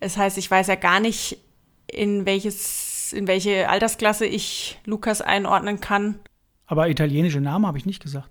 [0.00, 1.38] Das heißt, ich weiß ja gar nicht,
[1.86, 6.18] in welches, in welche Altersklasse ich Lukas einordnen kann.
[6.66, 8.30] Aber italienische Namen habe ich nicht gesagt.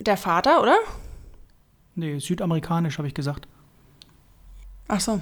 [0.00, 0.76] Der Vater, oder?
[1.94, 3.46] Nee, südamerikanisch habe ich gesagt.
[4.88, 5.20] Ach so.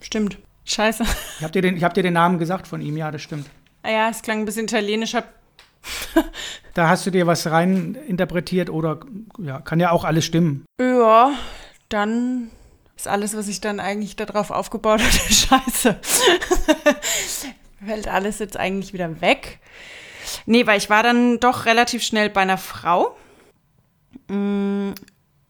[0.00, 0.38] Stimmt.
[0.64, 1.04] Scheiße.
[1.38, 3.50] Ich habe dir, den, hab dir den Namen gesagt von ihm, ja, das stimmt.
[3.82, 5.24] Ah ja, es klang ein bisschen italienischer.
[6.74, 9.00] da hast du dir was rein interpretiert oder
[9.38, 10.64] ja, kann ja auch alles stimmen.
[10.80, 11.32] Ja,
[11.88, 12.50] dann
[12.96, 16.00] ist alles, was ich dann eigentlich darauf aufgebaut hatte, scheiße.
[17.84, 19.58] Fällt alles jetzt eigentlich wieder weg.
[20.46, 23.16] Nee, weil ich war dann doch relativ schnell bei einer Frau.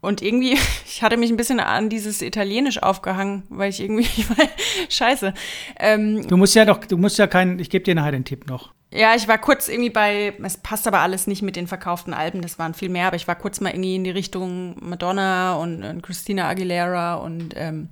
[0.03, 4.07] Und irgendwie, ich hatte mich ein bisschen an dieses Italienisch aufgehangen, weil ich irgendwie,
[4.91, 5.33] scheiße.
[5.79, 8.47] Ähm, du musst ja doch, du musst ja keinen, ich gebe dir nachher den Tipp
[8.47, 8.75] noch.
[8.91, 12.43] Ja, ich war kurz irgendwie bei, es passt aber alles nicht mit den verkauften Alben,
[12.43, 15.83] das waren viel mehr, aber ich war kurz mal irgendwie in die Richtung Madonna und,
[15.83, 17.89] und Christina Aguilera und ähm,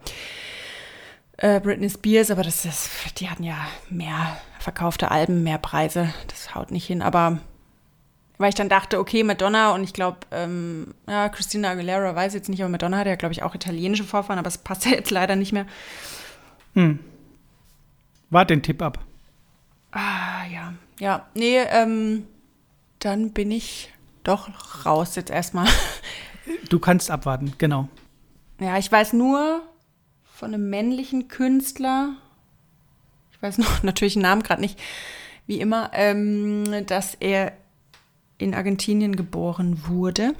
[1.38, 3.56] äh, Britney Spears, aber das ist, die hatten ja
[3.88, 7.38] mehr verkaufte Alben, mehr Preise, das haut nicht hin, aber
[8.40, 12.48] weil ich dann dachte, okay, Madonna und ich glaube, ähm, ja, Christina Aguilera weiß jetzt
[12.48, 15.10] nicht, aber Madonna hat ja, glaube ich, auch italienische Vorfahren, aber es passt ja jetzt
[15.10, 15.66] leider nicht mehr.
[16.72, 17.00] Hm.
[18.30, 18.98] Wart den Tipp ab.
[19.92, 20.72] Ah, ja.
[20.98, 22.26] Ja, nee, ähm,
[22.98, 23.92] dann bin ich
[24.24, 25.68] doch raus jetzt erstmal.
[26.68, 27.88] Du kannst abwarten, genau.
[28.58, 29.62] Ja, ich weiß nur
[30.34, 32.14] von einem männlichen Künstler,
[33.32, 34.80] ich weiß noch natürlich den Namen gerade nicht,
[35.46, 37.52] wie immer, ähm, dass er
[38.40, 40.34] in Argentinien geboren wurde.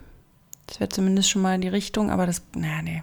[0.67, 3.03] Das wäre zumindest schon mal in die Richtung, aber das, naja, nee.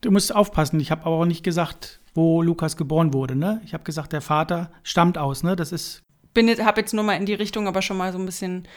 [0.00, 3.60] Du musst aufpassen, ich habe aber auch nicht gesagt, wo Lukas geboren wurde, ne?
[3.64, 5.56] Ich habe gesagt, der Vater stammt aus, ne?
[5.56, 6.02] Das ist
[6.34, 8.68] bin habe jetzt nur mal in die Richtung, aber schon mal so ein bisschen.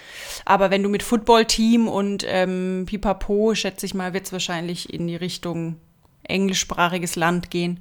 [0.45, 5.05] Aber wenn du mit Footballteam und ähm, Pipapo, schätze ich mal, wird es wahrscheinlich in
[5.05, 5.75] die Richtung
[6.23, 7.79] englischsprachiges Land gehen.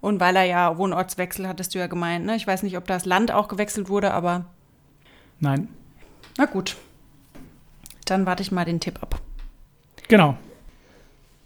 [0.00, 2.34] Und weil er ja Wohnortswechsel hattest du ja gemeint, ne?
[2.34, 4.46] Ich weiß nicht, ob das Land auch gewechselt wurde, aber.
[5.38, 5.68] Nein.
[6.36, 6.76] Na gut.
[8.04, 9.20] Dann warte ich mal den Tipp ab.
[10.08, 10.36] Genau.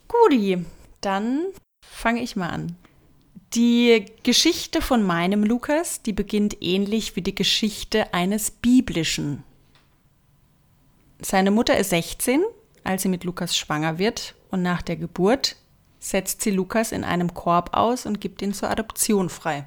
[0.09, 0.65] Guti,
[1.01, 1.47] dann
[1.85, 2.77] fange ich mal an.
[3.55, 9.45] Die Geschichte von meinem Lukas, die beginnt ähnlich wie die Geschichte eines biblischen.
[11.21, 12.45] Seine Mutter ist 16,
[12.85, 15.57] als sie mit Lukas schwanger wird und nach der Geburt
[15.99, 19.67] setzt sie Lukas in einem Korb aus und gibt ihn zur Adoption frei.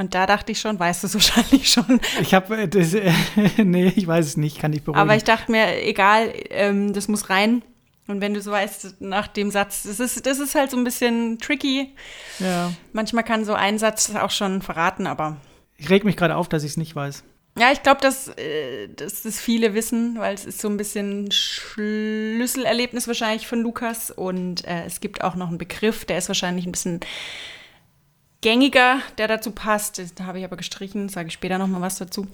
[0.00, 2.00] Und da dachte ich schon, weißt du es wahrscheinlich schon.
[2.22, 3.12] Ich habe äh, das, äh,
[3.58, 4.98] nee, ich weiß es nicht, kann ich beruhigen.
[4.98, 7.62] Aber ich dachte mir, egal, ähm, das muss rein.
[8.06, 10.84] Und wenn du so weißt, nach dem Satz, das ist, das ist halt so ein
[10.84, 11.94] bisschen tricky.
[12.38, 12.72] Ja.
[12.94, 15.36] Manchmal kann so ein Satz auch schon verraten, aber.
[15.76, 17.22] Ich reg mich gerade auf, dass ich es nicht weiß.
[17.58, 21.30] Ja, ich glaube, dass, äh, dass das viele wissen, weil es ist so ein bisschen
[21.30, 24.10] Schlüsselerlebnis wahrscheinlich von Lukas.
[24.10, 27.00] Und äh, es gibt auch noch einen Begriff, der ist wahrscheinlich ein bisschen
[28.40, 30.00] gängiger, der dazu passt.
[30.16, 32.26] Da habe ich aber gestrichen, sage ich später nochmal was dazu.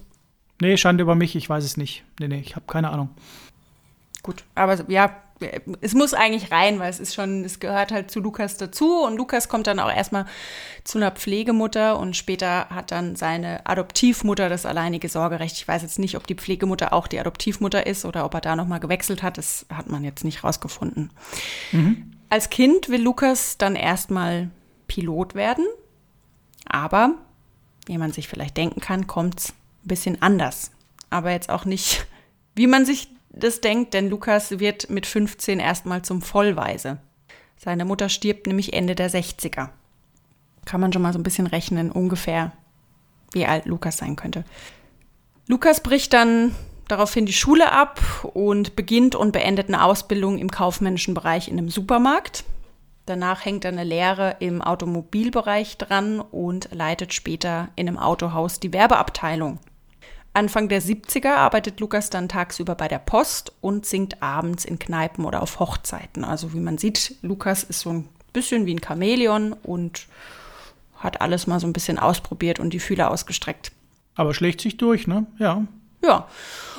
[0.61, 2.03] Nee, Schande über mich, ich weiß es nicht.
[2.19, 3.09] Nee, nee, ich habe keine Ahnung.
[4.23, 5.15] Gut, aber ja,
[5.81, 9.17] es muss eigentlich rein, weil es ist schon, es gehört halt zu Lukas dazu und
[9.17, 10.25] Lukas kommt dann auch erstmal
[10.83, 15.57] zu einer Pflegemutter und später hat dann seine Adoptivmutter das alleinige Sorgerecht.
[15.57, 18.55] Ich weiß jetzt nicht, ob die Pflegemutter auch die Adoptivmutter ist oder ob er da
[18.55, 19.37] nochmal gewechselt hat.
[19.37, 21.11] Das hat man jetzt nicht rausgefunden.
[21.71, 22.13] Mhm.
[22.29, 24.49] Als Kind will Lukas dann erstmal
[24.87, 25.65] Pilot werden
[26.67, 27.15] aber,
[27.85, 30.71] wie man sich vielleicht denken kann, kommt es ein bisschen anders.
[31.09, 32.05] Aber jetzt auch nicht,
[32.55, 36.97] wie man sich das denkt, denn Lukas wird mit 15 erstmal zum Vollweise.
[37.57, 39.69] Seine Mutter stirbt nämlich Ende der 60er.
[40.65, 42.51] kann man schon mal so ein bisschen rechnen, ungefähr,
[43.31, 44.43] wie alt Lukas sein könnte.
[45.47, 46.53] Lukas bricht dann
[46.89, 48.01] daraufhin die Schule ab
[48.33, 52.43] und beginnt und beendet eine Ausbildung im kaufmännischen Bereich in einem Supermarkt.
[53.07, 58.73] Danach hängt er eine Lehre im Automobilbereich dran und leitet später in einem Autohaus die
[58.73, 59.59] Werbeabteilung.
[60.33, 65.23] Anfang der 70er arbeitet Lukas dann tagsüber bei der Post und singt abends in Kneipen
[65.23, 66.25] oder auf Hochzeiten.
[66.25, 70.07] Also wie man sieht, Lukas ist so ein bisschen wie ein Chamäleon und
[70.97, 73.71] hat alles mal so ein bisschen ausprobiert und die Fühler ausgestreckt.
[74.15, 75.25] Aber schlägt sich durch, ne?
[75.39, 75.63] Ja.
[76.03, 76.27] Ja,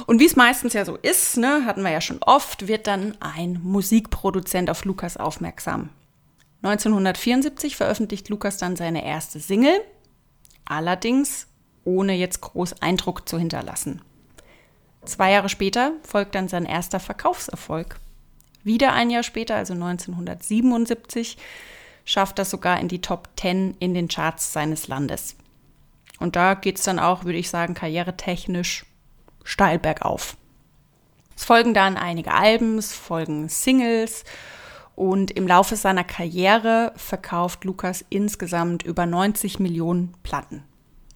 [0.05, 3.17] und wie es meistens ja so ist, ne, hatten wir ja schon oft, wird dann
[3.21, 5.89] ein Musikproduzent auf Lukas aufmerksam.
[6.63, 9.81] 1974 veröffentlicht Lukas dann seine erste Single,
[10.65, 11.47] allerdings
[11.85, 14.03] ohne jetzt groß Eindruck zu hinterlassen.
[15.05, 17.97] Zwei Jahre später folgt dann sein erster Verkaufserfolg.
[18.65, 21.39] Wieder ein Jahr später, also 1977,
[22.05, 25.37] schafft er sogar in die Top 10 in den Charts seines Landes.
[26.19, 28.85] Und da geht es dann auch, würde ich sagen, karrieretechnisch
[29.45, 30.37] steil bergauf.
[31.37, 34.25] Es folgen dann einige Alben, es folgen Singles
[34.99, 40.65] und im Laufe seiner Karriere verkauft Lukas insgesamt über 90 Millionen Platten.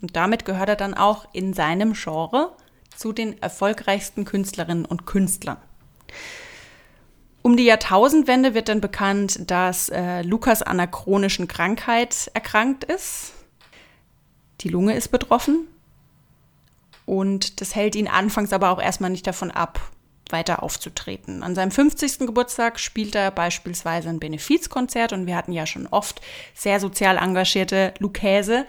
[0.01, 2.53] Und damit gehört er dann auch in seinem Genre
[2.97, 5.57] zu den erfolgreichsten Künstlerinnen und Künstlern.
[7.43, 13.33] Um die Jahrtausendwende wird dann bekannt, dass äh, Lukas an einer chronischen Krankheit erkrankt ist.
[14.61, 15.67] Die Lunge ist betroffen.
[17.05, 19.81] Und das hält ihn anfangs aber auch erstmal nicht davon ab,
[20.33, 21.43] weiter aufzutreten.
[21.43, 22.21] An seinem 50.
[22.21, 26.21] Geburtstag spielt er beispielsweise ein Benefizkonzert und wir hatten ja schon oft
[26.55, 28.67] sehr sozial engagierte Lukäse,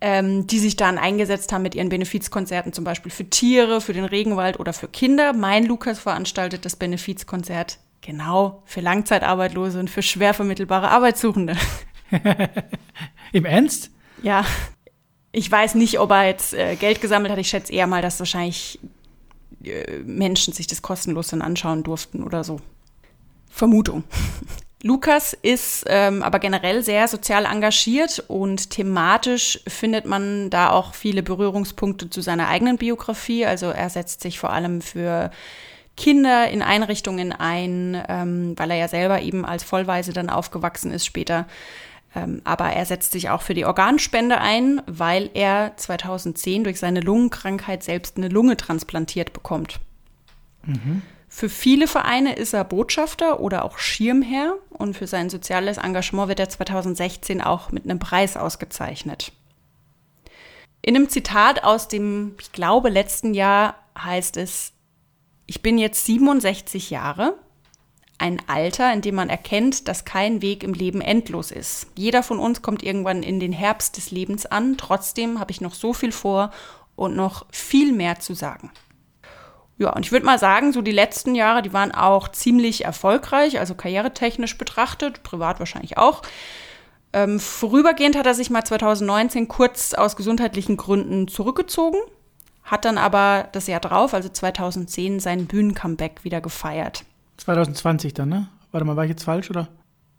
[0.00, 4.04] ähm, die sich dann eingesetzt haben mit ihren Benefizkonzerten, zum Beispiel für Tiere, für den
[4.04, 5.32] Regenwald oder für Kinder.
[5.32, 11.56] Mein Lukas veranstaltet das Benefizkonzert genau für Langzeitarbeitslose und für schwer vermittelbare Arbeitssuchende.
[13.32, 13.90] Im Ernst?
[14.22, 14.44] Ja.
[15.30, 17.38] Ich weiß nicht, ob er jetzt äh, Geld gesammelt hat.
[17.38, 18.78] Ich schätze eher mal, dass wahrscheinlich
[20.04, 22.60] Menschen sich das kostenlos dann anschauen durften oder so.
[23.50, 24.04] Vermutung.
[24.82, 31.24] Lukas ist ähm, aber generell sehr sozial engagiert und thematisch findet man da auch viele
[31.24, 33.44] Berührungspunkte zu seiner eigenen Biografie.
[33.44, 35.32] Also er setzt sich vor allem für
[35.96, 41.04] Kinder in Einrichtungen ein, ähm, weil er ja selber eben als Vollweise dann aufgewachsen ist
[41.04, 41.48] später.
[42.18, 47.00] Ähm, aber er setzt sich auch für die Organspende ein, weil er 2010 durch seine
[47.00, 49.78] Lungenkrankheit selbst eine Lunge transplantiert bekommt.
[50.64, 51.02] Mhm.
[51.28, 56.40] Für viele Vereine ist er Botschafter oder auch Schirmherr und für sein soziales Engagement wird
[56.40, 59.32] er 2016 auch mit einem Preis ausgezeichnet.
[60.80, 64.72] In einem Zitat aus dem, ich glaube, letzten Jahr heißt es,
[65.46, 67.34] ich bin jetzt 67 Jahre,
[68.18, 71.86] ein Alter, in dem man erkennt, dass kein Weg im Leben endlos ist.
[71.94, 75.74] Jeder von uns kommt irgendwann in den Herbst des Lebens an, trotzdem habe ich noch
[75.74, 76.50] so viel vor
[76.96, 78.72] und noch viel mehr zu sagen.
[79.78, 83.60] Ja, und ich würde mal sagen, so die letzten Jahre, die waren auch ziemlich erfolgreich,
[83.60, 86.22] also karrieretechnisch betrachtet, privat wahrscheinlich auch.
[87.12, 92.00] Ähm, vorübergehend hat er sich mal 2019 kurz aus gesundheitlichen Gründen zurückgezogen,
[92.64, 97.04] hat dann aber das Jahr drauf, also 2010, sein Bühnencomeback wieder gefeiert.
[97.38, 98.48] 2020 dann, ne?
[98.70, 99.68] Warte mal, war ich jetzt falsch, oder?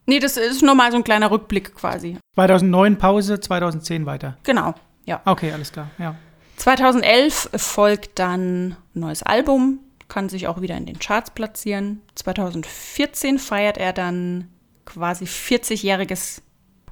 [0.05, 2.17] Nee, das ist nur mal so ein kleiner Rückblick quasi.
[2.33, 4.37] 2009 Pause, 2010 weiter.
[4.43, 4.73] Genau,
[5.05, 5.21] ja.
[5.25, 6.15] Okay, alles klar, ja.
[6.57, 12.01] 2011 folgt dann ein neues Album, kann sich auch wieder in den Charts platzieren.
[12.15, 14.47] 2014 feiert er dann
[14.85, 16.41] quasi 40-jähriges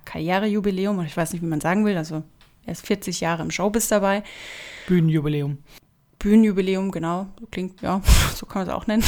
[0.05, 2.23] Karrierejubiläum, ich weiß nicht, wie man sagen will, also
[2.65, 4.23] er ist 40 Jahre im Showbiz dabei.
[4.87, 5.57] Bühnenjubiläum.
[6.19, 8.01] Bühnenjubiläum, genau, klingt, ja,
[8.35, 9.03] so kann man es auch nennen.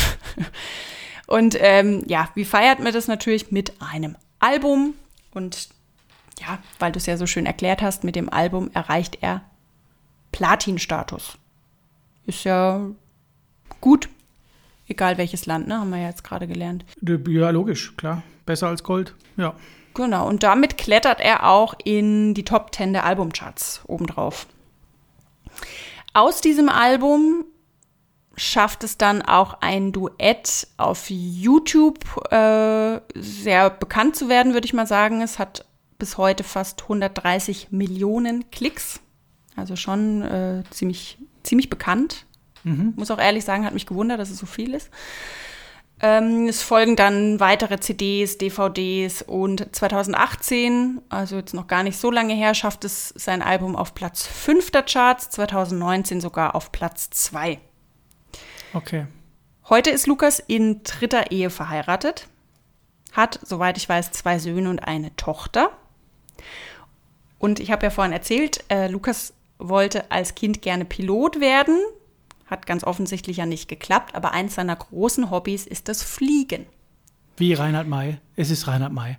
[1.30, 4.96] Und ähm, ja, wie feiert man das natürlich mit einem Album?
[5.32, 5.70] Und
[6.40, 9.44] ja, weil du es ja so schön erklärt hast, mit dem Album erreicht er
[10.32, 11.38] Platin-Status.
[12.26, 12.90] Ist ja
[13.80, 14.10] gut,
[14.88, 15.80] egal welches Land, ne?
[15.80, 16.84] Haben wir ja jetzt gerade gelernt.
[17.02, 18.24] Ja, logisch, klar.
[18.48, 19.54] Besser als Gold, ja.
[19.94, 24.48] Genau, und damit klettert er auch in die Top 10 der Albumcharts obendrauf.
[26.16, 27.46] Aus diesem Album
[28.40, 32.00] schafft es dann auch ein Duett auf YouTube
[32.32, 35.22] äh, sehr bekannt zu werden, würde ich mal sagen.
[35.22, 35.66] Es hat
[35.98, 39.02] bis heute fast 130 Millionen Klicks.
[39.56, 42.26] Also schon äh, ziemlich, ziemlich bekannt.
[42.64, 42.94] Mhm.
[42.96, 44.90] Muss auch ehrlich sagen, hat mich gewundert, dass es so viel ist.
[46.02, 52.10] Ähm, es folgen dann weitere CDs, DVDs und 2018, also jetzt noch gar nicht so
[52.10, 57.10] lange her, schafft es sein Album auf Platz 5 der Charts, 2019 sogar auf Platz
[57.10, 57.60] 2.
[58.74, 59.06] Okay.
[59.70, 62.28] Heute ist Lukas in dritter Ehe verheiratet,
[63.12, 65.72] hat, soweit ich weiß, zwei Söhne und eine Tochter.
[67.38, 71.78] Und ich habe ja vorhin erzählt, äh, Lukas wollte als Kind gerne Pilot werden.
[72.48, 76.66] Hat ganz offensichtlich ja nicht geklappt, aber eins seiner großen Hobbys ist das Fliegen.
[77.38, 78.18] Wie Reinhard May.
[78.36, 79.18] Es ist Reinhard May.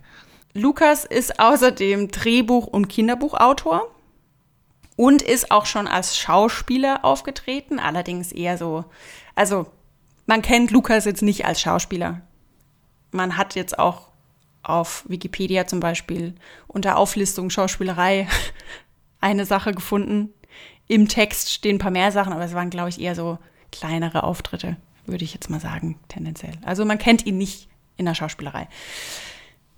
[0.53, 3.89] Lukas ist außerdem Drehbuch- und Kinderbuchautor
[4.97, 8.85] und ist auch schon als Schauspieler aufgetreten, allerdings eher so,
[9.35, 9.67] also
[10.25, 12.21] man kennt Lukas jetzt nicht als Schauspieler.
[13.11, 14.07] Man hat jetzt auch
[14.63, 16.35] auf Wikipedia zum Beispiel
[16.67, 18.27] unter Auflistung Schauspielerei
[19.21, 20.29] eine Sache gefunden.
[20.87, 23.39] Im Text stehen ein paar mehr Sachen, aber es waren, glaube ich, eher so
[23.71, 26.53] kleinere Auftritte, würde ich jetzt mal sagen, tendenziell.
[26.63, 28.67] Also man kennt ihn nicht in der Schauspielerei.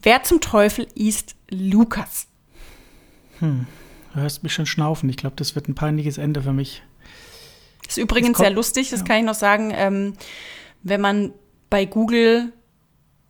[0.01, 2.27] Wer zum Teufel ist Lukas?
[3.39, 3.67] Hm,
[4.13, 5.09] du hörst mich schon schnaufen.
[5.09, 6.83] Ich glaube, das wird ein peinliches Ende für mich.
[7.87, 9.05] Ist übrigens sehr lustig, das ja.
[9.05, 9.71] kann ich noch sagen.
[9.75, 10.13] Ähm,
[10.83, 11.33] wenn man
[11.69, 12.51] bei Google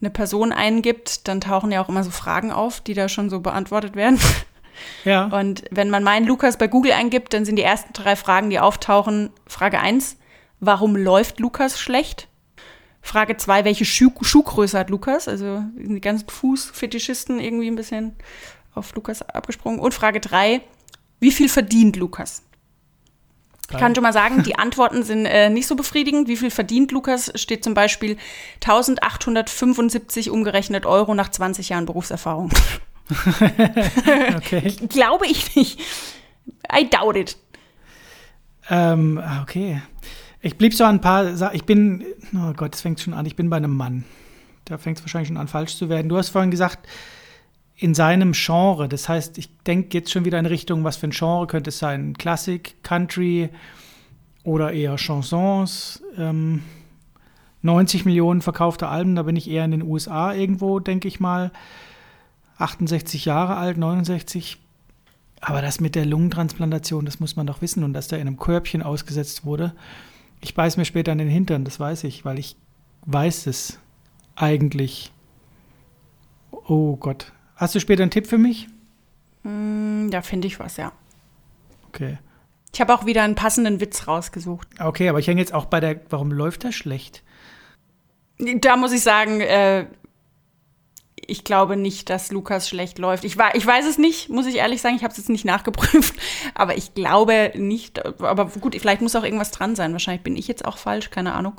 [0.01, 3.39] eine Person eingibt, dann tauchen ja auch immer so Fragen auf, die da schon so
[3.39, 4.19] beantwortet werden.
[5.05, 5.25] Ja.
[5.25, 8.59] Und wenn man meinen Lukas bei Google eingibt, dann sind die ersten drei Fragen, die
[8.59, 10.17] auftauchen, Frage 1,
[10.59, 12.27] warum läuft Lukas schlecht?
[13.01, 15.27] Frage 2, welche Schuh Schuhgröße hat Lukas?
[15.27, 18.15] Also die ganzen Fußfetischisten irgendwie ein bisschen
[18.73, 19.79] auf Lukas abgesprungen.
[19.79, 20.61] Und Frage 3,
[21.19, 22.43] wie viel verdient Lukas?
[23.71, 26.27] Ich kann schon mal sagen, die Antworten sind äh, nicht so befriedigend.
[26.27, 27.31] Wie viel verdient Lukas?
[27.35, 28.17] Steht zum Beispiel
[28.55, 32.51] 1875 umgerechnet Euro nach 20 Jahren Berufserfahrung.
[34.35, 34.75] okay.
[34.89, 35.79] Glaube ich nicht.
[36.71, 37.37] I doubt it.
[38.69, 39.81] Ähm, ah, okay.
[40.41, 41.55] Ich blieb so ein paar Sachen.
[41.55, 43.25] Ich bin, oh Gott, es fängt schon an.
[43.25, 44.03] Ich bin bei einem Mann.
[44.65, 46.09] Da fängt es wahrscheinlich schon an, falsch zu werden.
[46.09, 46.87] Du hast vorhin gesagt,
[47.75, 48.87] in seinem Genre.
[48.87, 51.79] Das heißt, ich denke jetzt schon wieder in Richtung, was für ein Genre könnte es
[51.79, 52.15] sein?
[52.17, 53.49] Klassik, Country
[54.43, 56.03] oder eher Chansons.
[56.17, 56.63] Ähm,
[57.61, 61.51] 90 Millionen verkaufte Alben, da bin ich eher in den USA irgendwo, denke ich mal.
[62.57, 64.59] 68 Jahre alt, 69.
[65.39, 68.37] Aber das mit der Lungentransplantation, das muss man doch wissen und dass der in einem
[68.37, 69.73] Körbchen ausgesetzt wurde.
[70.41, 72.57] Ich beiß mir später an den Hintern, das weiß ich, weil ich
[73.05, 73.79] weiß es
[74.35, 75.11] eigentlich.
[76.51, 77.31] Oh Gott.
[77.63, 78.67] Hast du später einen Tipp für mich?
[79.43, 80.91] Mm, da finde ich was, ja.
[81.87, 82.17] Okay.
[82.73, 84.67] Ich habe auch wieder einen passenden Witz rausgesucht.
[84.81, 87.23] Okay, aber ich hänge jetzt auch bei der, warum läuft das schlecht?
[88.37, 89.85] Da muss ich sagen, äh,
[91.15, 93.23] ich glaube nicht, dass Lukas schlecht läuft.
[93.23, 94.97] Ich, ich weiß es nicht, muss ich ehrlich sagen.
[94.97, 96.15] Ich habe es jetzt nicht nachgeprüft.
[96.55, 98.05] Aber ich glaube nicht.
[98.21, 99.93] Aber gut, vielleicht muss auch irgendwas dran sein.
[99.93, 101.11] Wahrscheinlich bin ich jetzt auch falsch.
[101.11, 101.53] Keine Ahnung.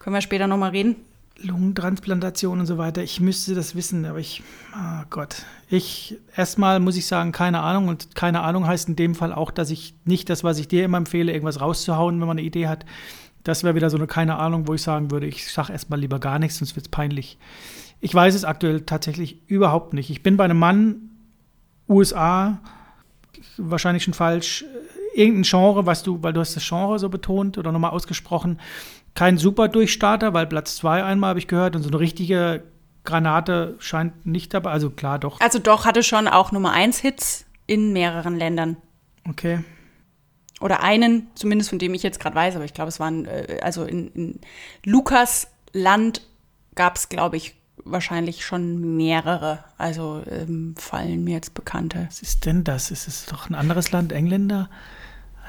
[0.00, 0.96] Können wir später nochmal reden.
[1.42, 3.02] Lungentransplantation und so weiter.
[3.02, 4.42] Ich müsste das wissen, aber ich,
[4.74, 5.44] oh Gott.
[5.68, 7.88] Ich, erstmal muss ich sagen, keine Ahnung.
[7.88, 10.84] Und keine Ahnung heißt in dem Fall auch, dass ich nicht das, was ich dir
[10.84, 12.86] immer empfehle, irgendwas rauszuhauen, wenn man eine Idee hat.
[13.44, 16.18] Das wäre wieder so eine keine Ahnung, wo ich sagen würde, ich sage erstmal lieber
[16.18, 17.38] gar nichts, sonst wird es peinlich.
[18.00, 20.10] Ich weiß es aktuell tatsächlich überhaupt nicht.
[20.10, 21.10] Ich bin bei einem Mann,
[21.88, 22.58] USA,
[23.56, 24.64] wahrscheinlich schon falsch,
[25.14, 28.58] irgendein Genre, was du, weil du hast das Genre so betont oder nochmal ausgesprochen,
[29.16, 32.62] kein super Durchstarter, weil Platz zwei einmal habe ich gehört und so eine richtige
[33.04, 34.70] Granate scheint nicht dabei.
[34.70, 35.40] Also klar, doch.
[35.40, 38.76] Also doch, hatte schon auch Nummer eins Hits in mehreren Ländern.
[39.28, 39.64] Okay.
[40.60, 43.58] Oder einen, zumindest von dem ich jetzt gerade weiß, aber ich glaube, es waren, äh,
[43.62, 44.40] also in, in
[44.84, 46.22] Lukas Land
[46.74, 49.64] gab es, glaube ich, wahrscheinlich schon mehrere.
[49.78, 52.04] Also ähm, fallen mir jetzt bekannte.
[52.06, 52.90] Was ist denn das?
[52.90, 54.68] Ist es doch ein anderes Land, Engländer?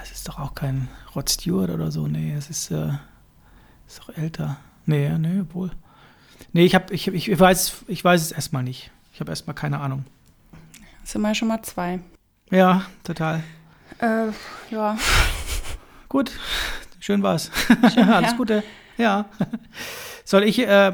[0.01, 2.07] Es ist doch auch kein Rod Stewart oder so.
[2.07, 2.91] Nee, es ist, äh,
[3.87, 4.57] ist doch älter.
[4.85, 5.71] Nee, nee, wohl.
[6.53, 8.91] Nee, ich, hab, ich, ich, weiß, ich weiß es erstmal nicht.
[9.13, 10.05] Ich habe erstmal keine Ahnung.
[11.01, 11.99] Das sind wir schon mal zwei.
[12.51, 13.43] Ja, total.
[13.99, 14.27] Äh,
[14.69, 14.97] ja.
[16.09, 16.31] Gut,
[16.99, 17.51] schön war's.
[17.93, 18.37] Schön, Alles ja.
[18.37, 18.63] Gute.
[18.97, 19.25] Ja.
[20.23, 20.93] Soll ich äh,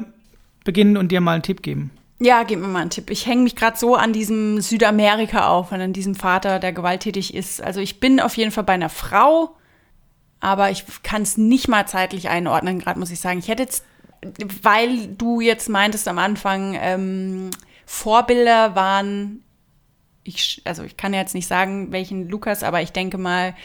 [0.64, 1.92] beginnen und dir mal einen Tipp geben?
[2.20, 3.10] Ja, gib mir mal einen Tipp.
[3.10, 7.34] Ich hänge mich gerade so an diesem Südamerika auf und an diesem Vater, der gewalttätig
[7.34, 7.62] ist.
[7.62, 9.56] Also ich bin auf jeden Fall bei einer Frau,
[10.44, 13.40] aber ich kann es nicht mal zeitlich einordnen, gerade muss ich sagen.
[13.40, 13.86] Ich hätte jetzt,
[14.62, 17.50] weil du jetzt meintest am Anfang, ähm,
[17.86, 19.44] Vorbilder waren,
[20.24, 23.56] ich, also ich kann jetzt nicht sagen, welchen Lukas, aber ich denke mal,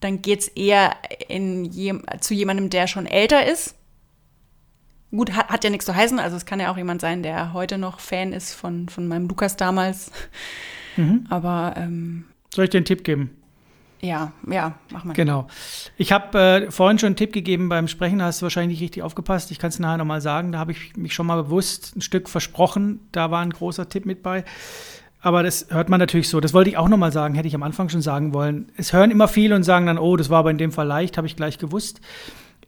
[0.00, 0.94] dann geht es eher
[1.28, 3.74] in je, zu jemandem, der schon älter ist
[5.14, 6.18] Gut, hat, hat ja nichts zu heißen.
[6.18, 9.28] Also es kann ja auch jemand sein, der heute noch Fan ist von, von meinem
[9.28, 10.10] Lukas damals.
[10.96, 11.26] Mhm.
[11.30, 13.30] Aber ähm, soll ich dir einen Tipp geben?
[14.04, 15.14] Ja, ja, mach mal.
[15.14, 15.48] Genau.
[15.96, 18.84] Ich habe äh, vorhin schon einen Tipp gegeben beim Sprechen, da hast du wahrscheinlich nicht
[18.84, 19.50] richtig aufgepasst.
[19.50, 20.52] Ich kann es nachher nochmal sagen.
[20.52, 23.00] Da habe ich mich schon mal bewusst ein Stück versprochen.
[23.12, 24.44] Da war ein großer Tipp mit bei.
[25.20, 26.38] Aber das hört man natürlich so.
[26.40, 28.70] Das wollte ich auch nochmal sagen, hätte ich am Anfang schon sagen wollen.
[28.76, 31.16] Es hören immer viele und sagen dann, oh, das war aber in dem Fall leicht,
[31.16, 32.02] habe ich gleich gewusst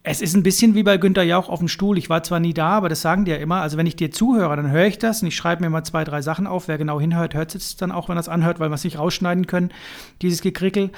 [0.09, 1.99] Es ist ein bisschen wie bei Günter Jauch auf dem Stuhl.
[1.99, 3.57] Ich war zwar nie da, aber das sagen die ja immer.
[3.57, 6.05] Also wenn ich dir zuhöre, dann höre ich das und ich schreibe mir mal zwei,
[6.05, 6.69] drei Sachen auf.
[6.69, 9.49] Wer genau hinhört, hört es dann auch, wenn es anhört, weil wir es nicht rausschneiden
[9.49, 9.73] können,
[10.23, 10.93] dieses Gekrickel.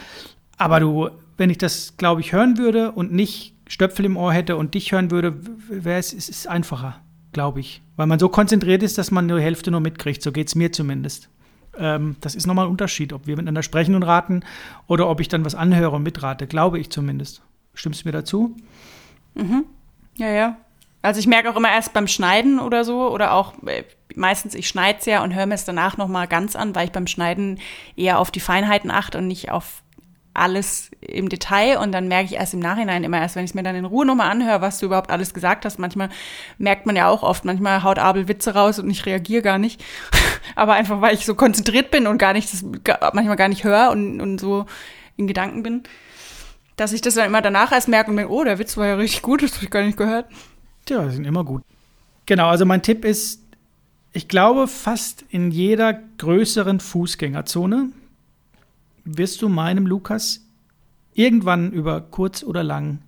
[0.58, 4.58] Aber du, wenn ich das, glaube ich, hören würde und nicht Stöpfel im Ohr hätte
[4.58, 5.40] und dich hören würde,
[5.70, 7.00] wäre es, es ist einfacher,
[7.32, 7.80] glaube ich.
[7.96, 10.20] Weil man so konzentriert ist, dass man nur die Hälfte nur mitkriegt.
[10.20, 11.30] So geht es mir zumindest.
[11.78, 14.42] Ähm, das ist nochmal ein Unterschied, ob wir miteinander sprechen und raten
[14.86, 17.40] oder ob ich dann was anhöre und mitrate, glaube ich zumindest.
[17.72, 18.54] Stimmst du mir dazu?
[19.38, 19.64] Mhm.
[20.16, 20.56] Ja, ja.
[21.00, 23.84] Also ich merke auch immer erst beim Schneiden oder so oder auch äh,
[24.14, 26.92] meistens ich schneide es ja und höre mir es danach nochmal ganz an, weil ich
[26.92, 27.60] beim Schneiden
[27.96, 29.82] eher auf die Feinheiten achte und nicht auf
[30.34, 33.54] alles im Detail und dann merke ich erst im Nachhinein immer erst, wenn ich es
[33.54, 35.78] mir dann in Ruhe nochmal anhöre, was du überhaupt alles gesagt hast.
[35.78, 36.10] Manchmal
[36.58, 39.82] merkt man ja auch oft, manchmal haut Abel Witze raus und ich reagiere gar nicht.
[40.54, 42.64] Aber einfach, weil ich so konzentriert bin und gar nicht, das
[43.12, 44.66] manchmal gar nicht höre und, und so
[45.16, 45.82] in Gedanken bin
[46.78, 48.94] dass ich das dann immer danach erst merke und denke, oh, der Witz war ja
[48.94, 50.26] richtig gut, das habe ich gar nicht gehört.
[50.88, 51.62] Ja, die sind immer gut.
[52.24, 53.42] Genau, also mein Tipp ist,
[54.12, 57.90] ich glaube, fast in jeder größeren Fußgängerzone
[59.04, 60.46] wirst du meinem Lukas
[61.14, 63.00] irgendwann über kurz oder lang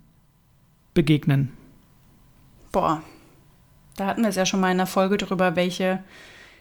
[0.93, 1.53] begegnen.
[2.73, 3.01] Boah,
[3.95, 6.03] da hatten wir es ja schon mal in einer Folge drüber, welche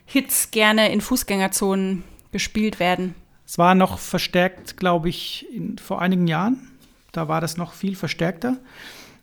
[0.07, 3.17] Hits gerne in Fußgängerzonen gespielt werden.
[3.47, 6.70] Es war noch verstärkt, glaube ich, in, vor einigen Jahren.
[7.13, 8.57] Da war das noch viel verstärkter.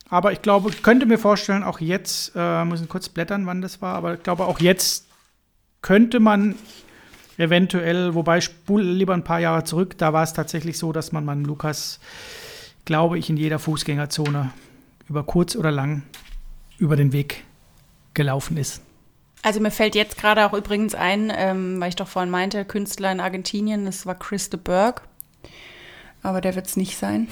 [0.09, 3.61] Aber ich glaube, ich könnte mir vorstellen, auch jetzt, äh, muss ich kurz blättern, wann
[3.61, 5.07] das war, aber ich glaube, auch jetzt
[5.81, 6.55] könnte man
[7.37, 11.11] eventuell, wobei ich spule lieber ein paar Jahre zurück, da war es tatsächlich so, dass
[11.11, 11.99] man man Lukas,
[12.85, 14.51] glaube ich, in jeder Fußgängerzone
[15.09, 16.03] über kurz oder lang
[16.77, 17.43] über den Weg
[18.13, 18.81] gelaufen ist.
[19.43, 23.11] Also mir fällt jetzt gerade auch übrigens ein, ähm, weil ich doch vorhin meinte, Künstler
[23.11, 25.01] in Argentinien, das war Chris de Burgh.
[26.23, 27.27] Aber der wird es nicht sein.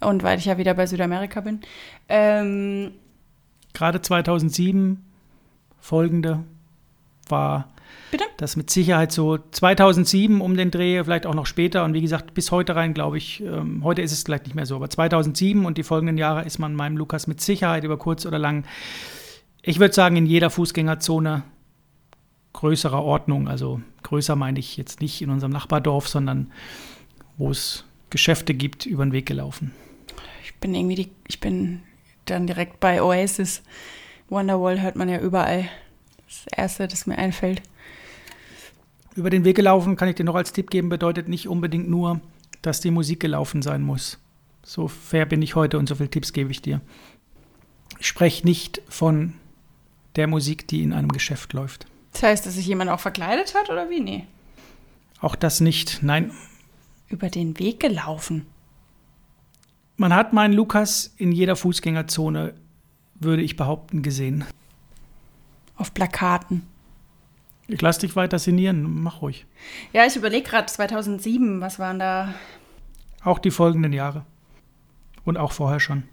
[0.00, 1.60] Und weil ich ja wieder bei Südamerika bin.
[2.08, 2.92] Ähm,
[3.74, 5.04] Gerade 2007
[5.78, 6.44] folgende
[7.28, 7.68] war
[8.10, 8.24] Bitte?
[8.38, 11.84] das mit Sicherheit so 2007 um den Dreh, vielleicht auch noch später.
[11.84, 14.66] Und wie gesagt, bis heute rein, glaube ich, ähm, heute ist es vielleicht nicht mehr
[14.66, 18.26] so, aber 2007 und die folgenden Jahre ist man meinem Lukas mit Sicherheit über kurz
[18.26, 18.64] oder lang,
[19.62, 21.42] ich würde sagen, in jeder Fußgängerzone
[22.52, 23.48] größerer Ordnung.
[23.48, 26.50] Also größer meine ich jetzt nicht in unserem Nachbardorf, sondern
[27.36, 29.72] wo es Geschäfte gibt, über den Weg gelaufen
[30.60, 31.82] bin irgendwie die, ich bin
[32.26, 33.62] dann direkt bei Oasis.
[34.28, 35.68] Wonderwall hört man ja überall.
[36.28, 37.62] Das erste, das mir einfällt.
[39.16, 42.20] Über den Weg gelaufen, kann ich dir noch als Tipp geben, bedeutet nicht unbedingt nur,
[42.62, 44.18] dass die Musik gelaufen sein muss.
[44.62, 46.80] So fair bin ich heute und so viele Tipps gebe ich dir.
[47.98, 49.34] Ich spreche nicht von
[50.14, 51.86] der Musik, die in einem Geschäft läuft.
[52.12, 54.00] Das heißt, dass sich jemand auch verkleidet hat oder wie?
[54.00, 54.26] Nee.
[55.20, 56.30] Auch das nicht, nein.
[57.10, 58.46] Über den Weg gelaufen.
[59.96, 62.54] Man hat meinen Lukas in jeder Fußgängerzone,
[63.16, 64.44] würde ich behaupten, gesehen.
[65.76, 66.62] Auf Plakaten.
[67.68, 69.44] Ich lass dich weiter sinnieren, mach ruhig.
[69.92, 72.34] Ja, ich überlege gerade 2007, was waren da?
[73.22, 74.24] Auch die folgenden Jahre.
[75.24, 76.04] Und auch vorher schon.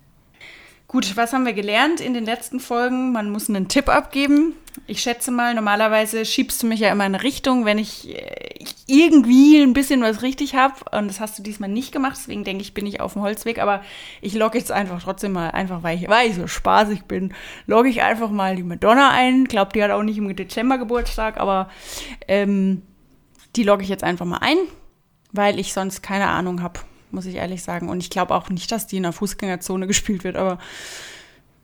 [0.88, 3.12] Gut, was haben wir gelernt in den letzten Folgen?
[3.12, 4.54] Man muss einen Tipp abgeben.
[4.86, 8.64] Ich schätze mal, normalerweise schiebst du mich ja immer in eine Richtung, wenn ich äh,
[8.88, 10.76] irgendwie ein bisschen was richtig habe.
[10.98, 12.16] Und das hast du diesmal nicht gemacht.
[12.18, 13.60] Deswegen denke ich, bin ich auf dem Holzweg.
[13.60, 13.84] Aber
[14.22, 17.34] ich logge jetzt einfach trotzdem mal, einfach weil ich, weil ich so spaßig bin,
[17.66, 19.44] logge ich einfach mal die Madonna ein.
[19.44, 21.70] Glaubt, die hat auch nicht im Dezember Geburtstag, aber
[22.30, 22.82] ähm,
[23.58, 24.58] die logge ich jetzt einfach mal ein,
[25.34, 26.80] weil ich sonst keine Ahnung habe
[27.12, 27.90] muss ich ehrlich sagen.
[27.90, 30.60] Und ich glaube auch nicht, dass die in der Fußgängerzone gespielt wird, aber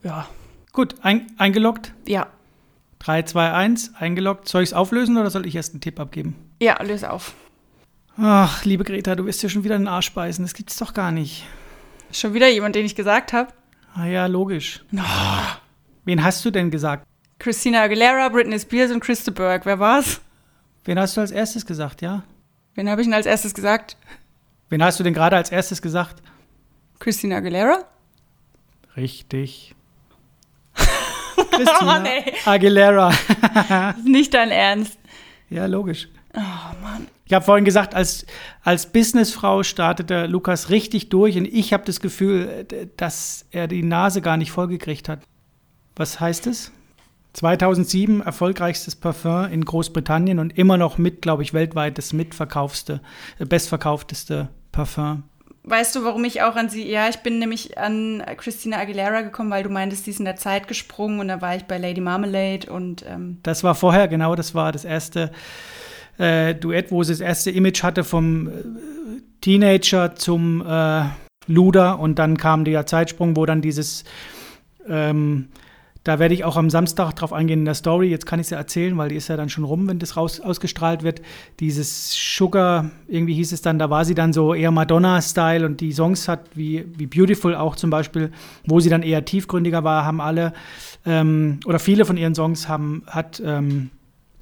[0.02, 0.28] ja.
[0.72, 1.92] Gut, ein, eingeloggt?
[2.06, 2.26] Ja.
[2.98, 4.48] 3, 2, 1, eingeloggt.
[4.48, 6.36] Soll ich es auflösen oder soll ich erst einen Tipp abgeben?
[6.60, 7.34] Ja, löse auf.
[8.16, 10.44] Ach, liebe Greta, du wirst ja schon wieder den Arsch beißen.
[10.44, 11.44] Das gibt's doch gar nicht.
[12.12, 13.52] Schon wieder jemand, den ich gesagt habe?
[13.94, 14.84] Ah ja, logisch.
[14.94, 15.00] Oh.
[16.04, 17.06] Wen hast du denn gesagt?
[17.38, 19.66] Christina Aguilera, Britney Spears und Christa Burke.
[19.66, 20.20] Wer war's?
[20.84, 22.22] Wen hast du als erstes gesagt, ja?
[22.74, 23.96] Wen habe ich denn als erstes gesagt?
[24.68, 26.22] Wen hast du denn gerade als erstes gesagt?
[26.98, 27.84] Christina Aguilera?
[28.96, 29.74] Richtig.
[31.50, 33.12] Christina oh, Aguilera.
[34.04, 34.98] Nicht dein Ernst.
[35.50, 36.08] Ja, logisch.
[36.34, 37.06] Oh Mann.
[37.26, 38.26] Ich habe vorhin gesagt, als,
[38.62, 44.20] als Businessfrau startete Lukas richtig durch und ich habe das Gefühl, dass er die Nase
[44.20, 45.20] gar nicht vollgekriegt hat.
[45.96, 46.70] Was heißt es?
[47.34, 53.00] 2007 erfolgreichstes Parfum in Großbritannien und immer noch mit, glaube ich, weltweit das mitverkaufste,
[53.38, 55.24] äh, bestverkaufteste Parfum.
[55.66, 59.50] Weißt du, warum ich auch an sie, ja, ich bin nämlich an Christina Aguilera gekommen,
[59.50, 62.02] weil du meintest, die ist in der Zeit gesprungen und da war ich bei Lady
[62.02, 63.04] Marmalade und.
[63.08, 65.32] Ähm das war vorher, genau, das war das erste
[66.18, 68.50] äh, Duett, wo sie das erste Image hatte vom äh,
[69.40, 71.04] Teenager zum äh,
[71.46, 74.04] Luder und dann kam der Zeitsprung, wo dann dieses
[74.86, 75.48] ähm,
[76.04, 78.08] da werde ich auch am Samstag drauf eingehen in der Story.
[78.08, 80.18] Jetzt kann ich es ja erzählen, weil die ist ja dann schon rum, wenn das
[80.18, 81.22] raus ausgestrahlt wird.
[81.60, 85.92] Dieses Sugar, irgendwie hieß es dann, da war sie dann so eher Madonna-Style und die
[85.92, 88.30] Songs hat, wie, wie Beautiful auch zum Beispiel,
[88.66, 90.52] wo sie dann eher tiefgründiger war, haben alle,
[91.06, 93.90] ähm, oder viele von ihren Songs haben, hat ähm,